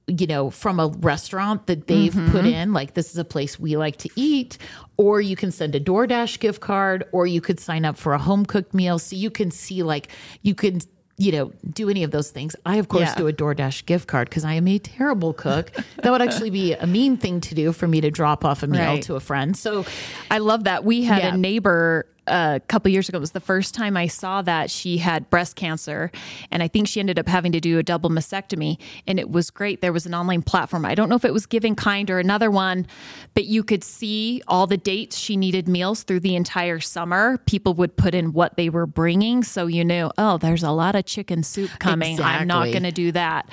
you 0.07 0.27
know, 0.27 0.51
from 0.51 0.79
a 0.79 0.87
restaurant 0.87 1.65
that 1.65 1.87
they've 1.87 2.13
put 2.13 2.21
mm-hmm. 2.21 2.45
in, 2.45 2.73
like 2.73 2.93
this 2.93 3.09
is 3.09 3.17
a 3.17 3.25
place 3.25 3.59
we 3.59 3.75
like 3.75 3.97
to 3.97 4.09
eat, 4.15 4.57
or 4.97 5.19
you 5.19 5.35
can 5.35 5.51
send 5.51 5.73
a 5.73 5.79
DoorDash 5.79 6.39
gift 6.39 6.61
card, 6.61 7.05
or 7.11 7.25
you 7.25 7.41
could 7.41 7.59
sign 7.59 7.85
up 7.85 7.97
for 7.97 8.13
a 8.13 8.19
home 8.19 8.45
cooked 8.45 8.73
meal. 8.73 8.99
So 8.99 9.15
you 9.15 9.31
can 9.31 9.49
see, 9.49 9.81
like, 9.81 10.09
you 10.43 10.53
can, 10.53 10.79
you 11.17 11.31
know, 11.31 11.51
do 11.73 11.89
any 11.89 12.03
of 12.03 12.11
those 12.11 12.29
things. 12.29 12.55
I, 12.65 12.75
of 12.75 12.87
course, 12.87 13.09
Yeah. 13.09 13.15
do 13.15 13.27
a 13.27 13.33
DoorDash 13.33 13.85
gift 13.87 14.07
card 14.07 14.29
because 14.29 14.45
I 14.45 14.53
am 14.53 14.67
a 14.67 14.77
terrible 14.77 15.33
cook. 15.33 15.71
that 16.03 16.11
would 16.11 16.21
actually 16.21 16.51
be 16.51 16.73
a 16.73 16.85
mean 16.85 17.17
thing 17.17 17.41
to 17.41 17.55
do 17.55 17.71
for 17.71 17.87
me 17.87 17.99
to 18.01 18.11
drop 18.11 18.45
off 18.45 18.61
a 18.61 18.67
meal 18.67 18.81
Right. 18.81 19.01
to 19.03 19.15
a 19.15 19.19
friend. 19.19 19.57
So, 19.57 19.85
I 20.29 20.37
love 20.37 20.65
that. 20.65 20.83
We 20.83 21.03
had 21.03 21.23
Yeah. 21.23 21.33
a 21.33 21.37
neighbor 21.37 22.05
a 22.27 22.61
couple 22.67 22.91
years 22.91 23.09
ago. 23.09 23.17
It 23.17 23.21
was 23.21 23.31
the 23.31 23.39
first 23.39 23.73
time 23.73 23.95
I 23.97 24.07
saw 24.07 24.41
that 24.41 24.69
she 24.69 24.97
had 24.97 25.29
breast 25.29 25.55
cancer, 25.55 26.11
and 26.51 26.63
I 26.63 26.67
think 26.67 26.87
she 26.87 26.99
ended 26.99 27.19
up 27.19 27.27
having 27.27 27.51
to 27.51 27.59
do 27.59 27.77
a 27.79 27.83
double 27.83 28.09
mastectomy. 28.09 28.77
And 29.07 29.19
it 29.19 29.29
was 29.29 29.49
great. 29.49 29.81
There 29.81 29.93
was 29.93 30.05
an 30.05 30.13
online 30.13 30.41
platform. 30.41 30.85
I 30.85 30.95
don't 30.95 31.09
know 31.09 31.15
if 31.15 31.25
it 31.25 31.33
was 31.33 31.45
Giving 31.45 31.75
Kind 31.75 32.09
or 32.09 32.19
another 32.19 32.49
one, 32.49 32.87
but 33.33 33.45
you 33.45 33.63
could 33.63 33.83
see 33.83 34.41
all 34.47 34.67
the 34.67 34.77
dates 34.77 35.17
she 35.17 35.37
needed 35.37 35.67
meals 35.67 36.03
through 36.03 36.21
the 36.21 36.35
entire 36.35 36.79
summer. 36.79 37.37
People 37.45 37.73
would 37.75 37.95
put 37.97 38.15
in 38.15 38.33
what 38.33 38.57
they 38.57 38.69
were 38.69 38.85
bringing, 38.85 39.43
so 39.43 39.67
you 39.67 39.83
knew, 39.85 40.11
oh, 40.17 40.37
there's 40.37 40.63
a 40.63 40.71
lot 40.71 40.95
of 40.95 41.05
chicken 41.05 41.43
soup 41.43 41.71
coming. 41.79 42.19
I'm 42.21 42.47
not 42.47 42.65
going 42.65 42.83
to 42.83 42.91
do 42.91 43.11
that. 43.11 43.49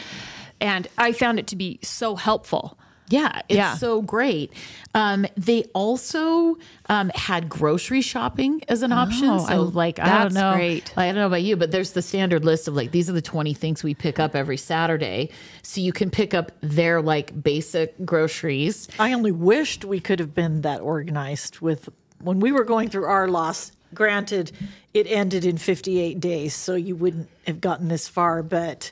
And 0.61 0.87
I 0.97 1.13
found 1.13 1.39
it 1.39 1.49
to 1.49 1.57
be 1.57 1.81
so 1.83 2.15
helpful. 2.15 2.79
Yeah, 3.13 3.43
it's 3.51 3.57
Yeah. 3.59 3.75
so 3.75 4.01
great. 4.01 4.53
Um, 4.95 5.27
they 5.37 5.65
also 5.75 6.57
um, 6.89 7.11
had 7.15 7.49
grocery 7.51 8.01
shopping 8.01 8.63
as 8.69 8.83
an 8.83 8.91
option. 8.91 9.29
Oh, 9.29 9.39
So, 9.47 9.53
I- 9.53 9.57
like, 9.57 9.99
I 9.99 10.23
don't 10.23 10.33
know, 10.33 10.55
great. 10.55 10.93
I 10.97 11.07
don't 11.07 11.17
know 11.17 11.27
about 11.27 11.43
you, 11.43 11.57
but 11.57 11.71
there's 11.71 11.91
the 11.93 12.01
standard 12.01 12.43
list 12.45 12.69
of 12.69 12.75
like 12.75 12.91
these 12.91 13.11
are 13.11 13.13
the 13.13 13.21
20 13.21 13.53
things 13.53 13.83
we 13.83 13.93
pick 13.95 14.19
up 14.19 14.35
every 14.35 14.57
Saturday. 14.57 15.29
So 15.63 15.83
you 15.83 15.93
can 15.93 16.11
pick 16.11 16.33
up 16.33 16.53
their 16.63 17.03
like 17.03 17.43
basic 17.43 17.95
groceries. 18.05 18.89
I 18.99 19.13
only 19.13 19.33
wished 19.33 19.85
we 19.85 20.01
could 20.01 20.19
have 20.19 20.35
been 20.35 20.63
that 20.63 20.81
organized 20.81 21.61
with 21.61 21.91
when 22.21 22.41
we 22.41 22.51
were 22.51 22.65
going 22.65 22.89
through 22.89 23.05
our 23.05 23.29
loss. 23.29 23.73
Granted, 23.95 24.53
it 24.95 25.07
ended 25.07 25.45
in 25.45 25.59
58 25.59 26.19
days, 26.19 26.55
so 26.55 26.75
you 26.77 26.97
wouldn't 26.97 27.29
have 27.47 27.61
gotten 27.61 27.89
this 27.89 28.09
far, 28.09 28.43
but 28.43 28.91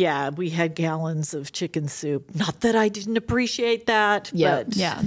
yeah, 0.00 0.30
we 0.30 0.48
had 0.50 0.74
gallons 0.74 1.34
of 1.34 1.52
chicken 1.52 1.86
soup. 1.88 2.22
Not 2.34 2.60
that 2.62 2.74
I 2.84 2.88
didn't 2.88 3.16
appreciate 3.16 3.86
that, 3.86 4.30
Yeah. 4.32 4.62
but 4.64 4.76
Yeah. 4.76 5.02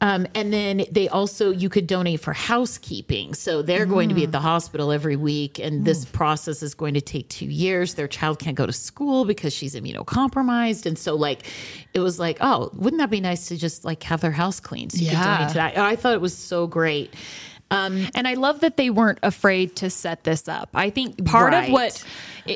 Um, 0.00 0.26
and 0.34 0.52
then 0.52 0.84
they 0.90 1.08
also 1.08 1.50
you 1.50 1.68
could 1.68 1.86
donate 1.86 2.20
for 2.20 2.32
housekeeping. 2.34 3.34
So 3.34 3.62
they're 3.62 3.86
going 3.86 4.08
to 4.10 4.14
be 4.14 4.24
at 4.24 4.28
Mm. 4.28 4.32
the 4.38 4.40
hospital 4.40 4.92
every 4.92 5.16
week, 5.16 5.58
and 5.58 5.84
this 5.84 6.04
process 6.04 6.62
is 6.62 6.74
going 6.74 6.94
to 6.94 7.00
take 7.00 7.28
two 7.28 7.46
years. 7.64 7.94
Their 7.94 8.08
child 8.08 8.38
can't 8.38 8.56
go 8.56 8.66
to 8.66 8.72
school 8.72 9.24
because 9.24 9.52
she's 9.52 9.74
immunocompromised, 9.74 10.84
and 10.86 10.98
so 10.98 11.14
like 11.14 11.40
it 11.94 12.00
was 12.00 12.18
like, 12.18 12.36
oh, 12.40 12.70
wouldn't 12.74 13.00
that 13.00 13.10
be 13.10 13.20
nice 13.20 13.48
to 13.48 13.56
just 13.56 13.84
like 13.84 14.02
have 14.04 14.20
their 14.20 14.32
house 14.42 14.60
cleaned? 14.60 14.92
So 14.92 14.98
you 14.98 15.06
could 15.10 15.18
Yeah. 15.18 15.36
donate 15.36 15.48
to 15.48 15.54
that. 15.54 15.78
I 15.78 15.96
thought 15.96 16.14
it 16.14 16.20
was 16.20 16.36
so 16.36 16.66
great. 16.66 17.14
And 17.70 18.26
I 18.28 18.34
love 18.34 18.60
that 18.60 18.76
they 18.76 18.90
weren't 18.90 19.18
afraid 19.22 19.76
to 19.76 19.90
set 19.90 20.24
this 20.24 20.48
up. 20.48 20.68
I 20.74 20.90
think 20.90 21.24
part 21.24 21.52
Right. 21.52 21.66
of 21.68 21.72
what, 21.72 22.04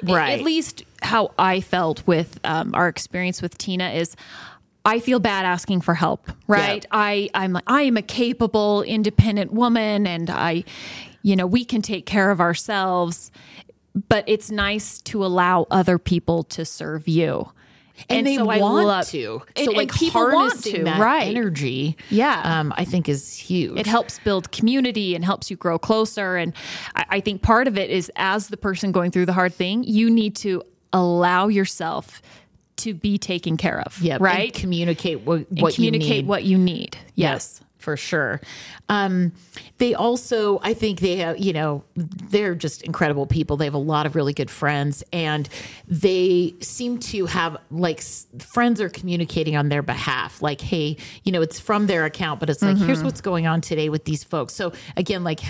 Right. 0.04 0.38
at 0.38 0.44
least 0.44 0.84
how 1.02 1.32
I 1.38 1.60
felt 1.60 2.06
with 2.06 2.38
um, 2.44 2.74
our 2.74 2.88
experience 2.88 3.42
with 3.42 3.58
Tina 3.58 3.90
is. 3.90 4.16
I 4.84 4.98
feel 4.98 5.20
bad 5.20 5.44
asking 5.44 5.82
for 5.82 5.94
help, 5.94 6.28
right? 6.48 6.84
I 6.90 7.30
I'm 7.34 7.52
like 7.52 7.62
I 7.68 7.82
am 7.82 7.96
a 7.96 8.02
capable, 8.02 8.82
independent 8.82 9.52
woman, 9.52 10.08
and 10.08 10.28
I, 10.28 10.64
you 11.22 11.36
know, 11.36 11.46
we 11.46 11.64
can 11.64 11.82
take 11.82 12.04
care 12.04 12.32
of 12.32 12.40
ourselves. 12.40 13.30
But 14.08 14.24
it's 14.26 14.50
nice 14.50 15.00
to 15.02 15.24
allow 15.24 15.68
other 15.70 15.98
people 16.00 16.42
to 16.44 16.64
serve 16.64 17.06
you, 17.06 17.52
And, 18.08 18.26
they 18.26 18.36
so 18.36 18.44
want 18.44 18.60
love- 18.86 19.06
to. 19.08 19.42
So 19.56 19.64
and 19.68 19.72
like 19.76 19.92
people 19.92 20.22
want 20.22 20.62
to, 20.64 20.84
that 20.84 20.98
right. 21.00 21.28
energy, 21.34 21.96
Yeah. 22.10 22.40
um, 22.44 22.72
I 22.76 22.84
think 22.84 23.08
is 23.08 23.34
huge. 23.34 23.78
it 23.78 23.86
helps 23.86 24.18
build 24.20 24.50
community 24.52 25.14
and 25.14 25.24
helps 25.24 25.50
you 25.50 25.56
grow 25.56 25.78
closer. 25.78 26.36
And 26.36 26.52
I, 26.94 27.04
I 27.10 27.20
think 27.20 27.42
part 27.42 27.68
of 27.68 27.78
it 27.78 27.90
is 27.90 28.10
as 28.16 28.48
the 28.48 28.56
person 28.56 28.92
going 28.92 29.10
through 29.10 29.26
the 29.26 29.32
hard 29.32 29.54
thing, 29.54 29.84
you 29.84 30.10
need 30.10 30.36
to 30.36 30.62
allow 30.92 31.48
yourself 31.48 32.20
to 32.76 32.94
be 32.94 33.18
taken 33.18 33.56
care 33.56 33.80
of. 33.80 34.00
Yep, 34.00 34.14
and 34.16 34.20
Right. 34.24 34.54
communicate 34.54 35.20
what, 35.20 35.48
And 35.50 35.60
what 35.62 35.74
communicate 35.74 36.08
you 36.08 36.22
need. 36.22 36.26
what 36.26 36.44
you 36.44 36.58
need. 36.58 36.96
Yes. 37.14 37.60
For 37.82 37.96
sure. 37.96 38.40
Um, 38.88 39.32
they 39.78 39.94
also, 39.94 40.60
I 40.62 40.74
think 40.74 41.00
they 41.00 41.16
have, 41.16 41.38
you 41.38 41.52
know, 41.52 41.84
they're 41.96 42.54
just 42.54 42.82
incredible 42.82 43.26
people. 43.26 43.56
They 43.56 43.64
have 43.64 43.74
a 43.74 43.78
lot 43.78 44.06
of 44.06 44.14
really 44.14 44.32
good 44.32 44.50
friends, 44.50 45.02
and 45.12 45.48
they 45.88 46.54
seem 46.60 46.98
to 46.98 47.26
have 47.26 47.56
like 47.70 47.98
s- 47.98 48.26
friends 48.38 48.80
are 48.80 48.88
communicating 48.88 49.56
on 49.56 49.68
their 49.68 49.82
behalf. 49.82 50.40
Like, 50.40 50.60
hey, 50.60 50.96
you 51.24 51.32
know, 51.32 51.42
it's 51.42 51.58
from 51.58 51.86
their 51.86 52.04
account, 52.04 52.40
but 52.40 52.48
it's 52.48 52.62
like, 52.62 52.76
here's 52.76 53.02
what's 53.02 53.20
going 53.20 53.46
on 53.46 53.60
today 53.60 53.88
with 53.88 54.04
these 54.04 54.22
folks. 54.24 54.54
So 54.54 54.72
again, 54.96 55.24
like 55.24 55.40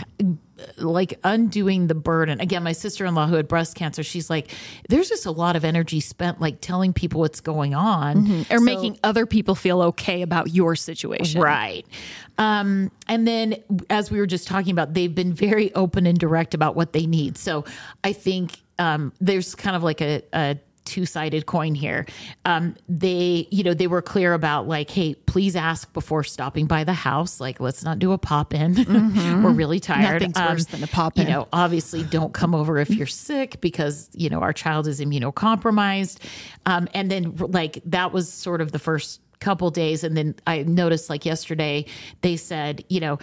like 0.76 1.18
undoing 1.24 1.86
the 1.86 1.94
burden. 1.94 2.40
Again, 2.40 2.62
my 2.62 2.72
sister-in-law 2.72 3.26
who 3.26 3.34
had 3.36 3.48
breast 3.48 3.74
cancer, 3.74 4.02
she's 4.02 4.30
like, 4.30 4.50
there's 4.88 5.08
just 5.08 5.26
a 5.26 5.30
lot 5.30 5.56
of 5.56 5.64
energy 5.64 6.00
spent 6.00 6.40
like 6.40 6.60
telling 6.60 6.92
people 6.92 7.20
what's 7.20 7.40
going 7.40 7.74
on. 7.74 8.44
Or 8.50 8.60
making 8.60 8.98
other 9.02 9.26
people 9.26 9.54
feel 9.54 9.82
okay 9.82 10.22
about 10.22 10.52
your 10.52 10.76
situation. 10.76 11.40
Right. 11.40 11.86
Um, 12.38 12.90
and 13.08 13.26
then, 13.26 13.56
as 13.90 14.10
we 14.10 14.18
were 14.18 14.26
just 14.26 14.48
talking 14.48 14.72
about, 14.72 14.94
they've 14.94 15.14
been 15.14 15.32
very 15.32 15.74
open 15.74 16.06
and 16.06 16.18
direct 16.18 16.54
about 16.54 16.76
what 16.76 16.92
they 16.92 17.06
need. 17.06 17.36
So 17.36 17.64
I 18.02 18.12
think 18.12 18.60
um, 18.78 19.12
there's 19.20 19.54
kind 19.54 19.76
of 19.76 19.82
like 19.82 20.00
a, 20.00 20.22
a 20.32 20.58
two 20.84 21.06
sided 21.06 21.46
coin 21.46 21.74
here. 21.74 22.06
Um, 22.44 22.74
they, 22.88 23.48
you 23.50 23.62
know, 23.62 23.74
they 23.74 23.86
were 23.86 24.02
clear 24.02 24.34
about 24.34 24.66
like, 24.66 24.90
hey, 24.90 25.14
please 25.14 25.56
ask 25.56 25.92
before 25.92 26.24
stopping 26.24 26.66
by 26.66 26.84
the 26.84 26.92
house. 26.92 27.40
Like, 27.40 27.60
let's 27.60 27.84
not 27.84 27.98
do 27.98 28.12
a 28.12 28.18
pop 28.18 28.54
in. 28.54 28.74
we're 29.42 29.50
really 29.50 29.80
tired. 29.80 30.22
Nothing's 30.22 30.38
worse 30.38 30.66
than 30.66 30.82
a 30.82 30.86
pop 30.86 31.16
You 31.16 31.24
know, 31.24 31.48
obviously, 31.52 32.02
don't 32.02 32.32
come 32.32 32.54
over 32.54 32.78
if 32.78 32.90
you're 32.90 33.06
sick 33.06 33.60
because 33.60 34.10
you 34.14 34.28
know 34.28 34.40
our 34.40 34.52
child 34.52 34.86
is 34.86 35.00
immunocompromised. 35.00 36.18
Um, 36.66 36.88
and 36.94 37.10
then, 37.10 37.36
like, 37.36 37.80
that 37.86 38.12
was 38.12 38.32
sort 38.32 38.60
of 38.60 38.72
the 38.72 38.78
first 38.78 39.20
couple 39.42 39.70
days 39.70 40.04
and 40.04 40.16
then 40.16 40.34
i 40.46 40.62
noticed 40.62 41.10
like 41.10 41.24
yesterday 41.26 41.84
they 42.22 42.36
said 42.36 42.84
you 42.88 43.00
know 43.00 43.18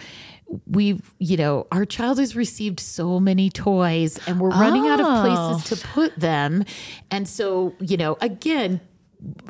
we've 0.66 1.14
you 1.18 1.36
know 1.36 1.66
our 1.70 1.84
child 1.84 2.18
has 2.18 2.34
received 2.34 2.80
so 2.80 3.20
many 3.20 3.50
toys 3.50 4.18
and 4.26 4.40
we're 4.40 4.50
running 4.50 4.88
out 4.88 5.00
of 5.00 5.06
places 5.24 5.80
to 5.80 5.86
oh. 5.86 5.90
put 5.92 6.18
them. 6.18 6.64
And 7.10 7.28
so 7.28 7.74
you 7.80 7.96
know 7.96 8.16
again 8.20 8.80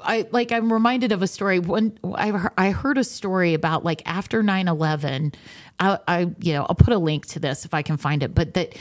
I 0.03 0.27
like 0.31 0.53
I'm 0.53 0.73
reminded 0.73 1.13
of 1.13 1.23
a 1.23 1.27
story. 1.27 1.59
When 1.59 1.99
I 2.15 2.49
I 2.59 2.71
heard 2.71 2.99
a 2.99 3.05
story 3.05 3.55
about 3.55 3.85
like 3.85 4.03
after 4.05 4.43
9/11 4.43 5.35
I 5.79 5.99
I 6.07 6.19
you 6.41 6.53
know 6.53 6.67
I'll 6.69 6.75
put 6.75 6.93
a 6.93 6.99
link 6.99 7.27
to 7.27 7.41
this 7.41 7.65
if 7.65 7.73
I 7.73 7.83
can 7.83 7.97
find 7.97 8.23
it 8.23 8.35
but 8.35 8.55
that 8.55 8.77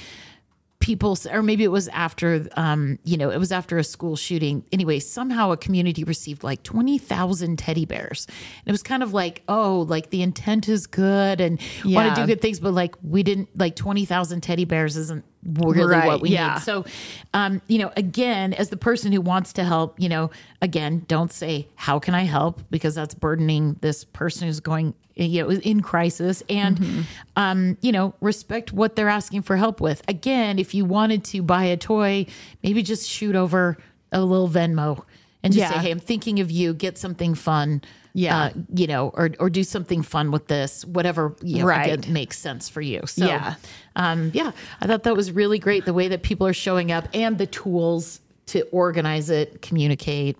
people 0.79 1.17
or 1.29 1.43
maybe 1.43 1.63
it 1.63 1.71
was 1.71 1.89
after 1.89 2.47
um 2.55 2.97
you 3.03 3.17
know 3.17 3.29
it 3.29 3.37
was 3.37 3.51
after 3.51 3.77
a 3.77 3.83
school 3.83 4.15
shooting. 4.15 4.63
Anyway 4.71 4.99
somehow 4.99 5.51
a 5.51 5.57
community 5.57 6.03
received 6.03 6.43
like 6.43 6.63
20,000 6.63 7.57
teddy 7.57 7.85
bears. 7.85 8.25
And 8.27 8.67
it 8.67 8.71
was 8.71 8.83
kind 8.83 9.03
of 9.03 9.13
like 9.13 9.43
oh 9.47 9.85
like 9.89 10.09
the 10.09 10.21
intent 10.21 10.69
is 10.69 10.87
good 10.87 11.41
and 11.41 11.59
want 11.85 12.15
to 12.15 12.21
do 12.21 12.27
good 12.27 12.41
things 12.41 12.59
but 12.59 12.73
like 12.73 12.95
we 13.03 13.23
didn't 13.23 13.49
like 13.57 13.75
20,000 13.75 14.41
teddy 14.41 14.65
bears 14.65 14.95
isn't 14.95 15.25
really 15.43 15.85
Right, 15.85 16.05
what 16.07 16.21
we 16.21 16.29
yeah. 16.29 16.55
need 16.55 16.63
so 16.63 16.85
um 17.33 17.61
you 17.67 17.79
know 17.79 17.91
again 17.95 18.53
as 18.53 18.69
the 18.69 18.77
person 18.77 19.11
who 19.11 19.21
wants 19.21 19.53
to 19.53 19.63
help 19.63 19.99
you 19.99 20.09
know 20.09 20.29
again 20.61 21.05
don't 21.07 21.31
say 21.31 21.67
how 21.75 21.97
can 21.99 22.13
i 22.13 22.23
help 22.23 22.61
because 22.69 22.93
that's 22.95 23.15
burdening 23.15 23.77
this 23.81 24.03
person 24.03 24.47
who's 24.47 24.59
going 24.59 24.93
you 25.15 25.41
know 25.43 25.49
in 25.51 25.81
crisis 25.81 26.43
and 26.49 26.77
Mm-hmm. 26.79 27.01
um 27.37 27.77
you 27.81 27.91
know 27.91 28.13
respect 28.21 28.73
what 28.73 28.95
they're 28.95 29.09
asking 29.09 29.43
for 29.43 29.55
help 29.55 29.79
with 29.81 30.01
again 30.09 30.59
if 30.59 30.73
you 30.73 30.83
wanted 30.85 31.23
to 31.25 31.41
buy 31.41 31.63
a 31.63 31.77
toy 31.77 32.25
maybe 32.63 32.83
just 32.83 33.07
shoot 33.09 33.35
over 33.35 33.77
a 34.11 34.21
little 34.21 34.49
venmo 34.49 35.03
and 35.43 35.53
just 35.53 35.71
say 35.73 35.79
hey 35.79 35.91
i'm 35.91 35.99
thinking 35.99 36.39
of 36.39 36.51
you 36.51 36.73
get 36.73 36.97
something 36.97 37.33
fun 37.35 37.81
Yeah. 38.13 38.37
uh, 38.45 38.49
you 38.73 38.87
know 38.87 39.09
or 39.13 39.29
or 39.39 39.49
do 39.49 39.63
something 39.63 40.01
fun 40.01 40.31
with 40.31 40.47
this 40.47 40.83
whatever 40.85 41.35
you 41.41 41.59
know, 41.59 41.65
Right. 41.65 41.93
again, 41.93 42.11
makes 42.13 42.37
sense 42.37 42.67
for 42.69 42.81
you 42.81 43.01
so 43.05 43.25
Yeah. 43.25 43.55
um 43.95 44.31
yeah 44.33 44.51
i 44.81 44.87
thought 44.87 45.03
that 45.03 45.15
was 45.15 45.31
really 45.31 45.59
great 45.59 45.85
the 45.85 45.93
way 45.93 46.07
that 46.09 46.23
people 46.23 46.45
are 46.47 46.53
showing 46.53 46.91
up 46.91 47.07
and 47.13 47.37
the 47.37 47.47
tools 47.47 48.19
to 48.47 48.61
organize 48.71 49.29
it 49.29 49.61
communicate 49.61 50.35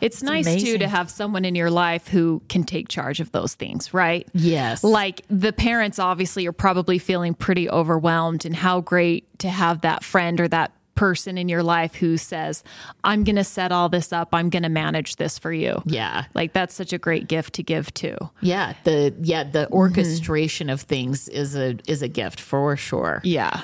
It's, 0.00 0.22
nice 0.22 0.46
too 0.62 0.78
to 0.78 0.88
have 0.88 1.10
someone 1.10 1.44
in 1.44 1.54
your 1.54 1.70
life 1.70 2.08
who 2.08 2.40
can 2.48 2.64
take 2.64 2.88
charge 2.88 3.20
of 3.20 3.30
those 3.32 3.52
things, 3.52 3.92
right? 3.92 4.26
Yes. 4.32 4.82
Like 4.82 5.26
the 5.28 5.52
parents 5.52 5.98
obviously 5.98 6.46
are 6.46 6.52
probably 6.52 6.98
feeling 6.98 7.34
pretty 7.34 7.68
overwhelmed, 7.68 8.46
and 8.46 8.56
how 8.56 8.80
great 8.80 9.26
to 9.40 9.50
have 9.50 9.82
that 9.82 10.02
friend 10.02 10.40
or 10.40 10.48
that 10.48 10.72
person 11.00 11.38
in 11.38 11.48
your 11.48 11.62
life 11.62 11.94
who 11.94 12.16
says, 12.18 12.62
I'm 13.04 13.24
going 13.24 13.36
to 13.36 13.44
set 13.44 13.72
all 13.72 13.88
this 13.88 14.12
up, 14.12 14.28
I'm 14.32 14.50
going 14.50 14.62
to 14.64 14.68
manage 14.68 15.16
this 15.16 15.38
for 15.38 15.52
you. 15.52 15.82
yeah 15.86 16.24
Like 16.34 16.52
that's 16.52 16.74
such 16.74 16.92
a 16.92 16.98
great 16.98 17.26
gift 17.26 17.54
to 17.54 17.62
give 17.62 17.86
too. 17.94 18.16
yeah 18.42 18.74
the 18.84 19.14
yeah 19.22 19.44
the 19.44 19.64
Mm-hmm. 19.64 19.74
orchestration 19.82 20.68
of 20.70 20.80
things 20.82 21.28
is 21.28 21.56
a 21.56 21.76
is 21.86 22.02
a 22.02 22.08
gift 22.08 22.38
for 22.40 22.76
sure 22.76 23.20
Yeah. 23.24 23.62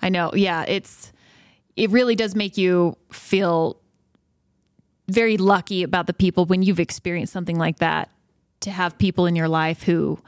I 0.00 0.08
know. 0.10 0.30
Yeah, 0.34 0.64
it's 0.68 1.12
it 1.74 1.90
really 1.90 2.14
does 2.14 2.34
make 2.36 2.56
you 2.56 2.96
feel 3.10 3.76
very 5.08 5.36
lucky 5.36 5.82
about 5.82 6.06
the 6.06 6.12
people 6.12 6.44
when 6.46 6.62
you've 6.62 6.80
experienced 6.80 7.32
something 7.32 7.58
like 7.58 7.78
that 7.78 8.08
to 8.60 8.70
have 8.70 8.96
people 8.98 9.26
in 9.26 9.34
your 9.36 9.48
life 9.48 9.82
who 9.82 10.18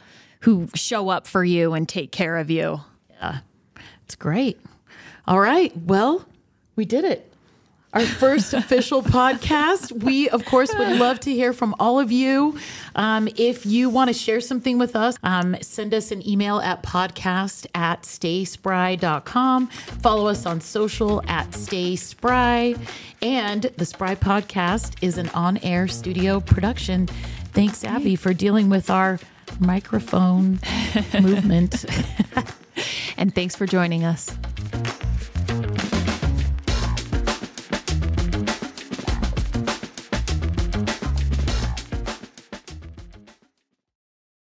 who 0.40 0.68
show 0.74 1.08
up 1.10 1.26
for 1.26 1.44
you 1.44 1.74
and 1.74 1.88
take 1.88 2.10
care 2.12 2.36
of 2.38 2.50
you. 2.50 2.80
Yeah. 3.10 3.38
It's 4.04 4.16
great. 4.16 4.58
All 5.26 5.38
right. 5.40 5.70
Well, 5.76 6.24
we 6.80 6.86
did 6.86 7.04
it. 7.04 7.30
our 7.92 8.00
first 8.06 8.54
official 8.54 9.02
podcast. 9.02 9.92
We, 10.02 10.30
of 10.30 10.46
course, 10.46 10.72
would 10.72 10.96
love 10.96 11.20
to 11.20 11.30
hear 11.30 11.52
from 11.52 11.74
all 11.78 12.00
of 12.00 12.10
you. 12.10 12.56
Um, 12.94 13.28
if 13.36 13.66
you 13.66 13.90
want 13.90 14.08
to 14.08 14.14
share 14.14 14.40
something 14.40 14.78
with 14.78 14.96
us, 14.96 15.18
um, 15.22 15.56
send 15.60 15.92
us 15.92 16.10
an 16.10 16.26
email 16.26 16.58
at 16.60 16.82
podcast 16.82 17.66
at 17.74 18.04
stayspry.com. 18.04 19.66
Follow 19.66 20.26
us 20.28 20.46
on 20.46 20.62
social 20.62 21.22
at 21.28 21.52
Stay 21.54 21.96
Spry. 21.96 22.76
And 23.20 23.64
the 23.76 23.84
Spry 23.84 24.14
Podcast 24.14 24.94
is 25.02 25.18
an 25.18 25.28
on 25.30 25.58
air 25.58 25.86
studio 25.86 26.40
production. 26.40 27.08
Thanks, 27.52 27.84
Abby, 27.84 28.16
for 28.16 28.32
dealing 28.32 28.70
with 28.70 28.88
our 28.88 29.18
microphone 29.58 30.60
movement. 31.20 31.84
And 33.18 33.34
thanks 33.34 33.54
for 33.54 33.66
joining 33.66 34.02
us. 34.04 34.34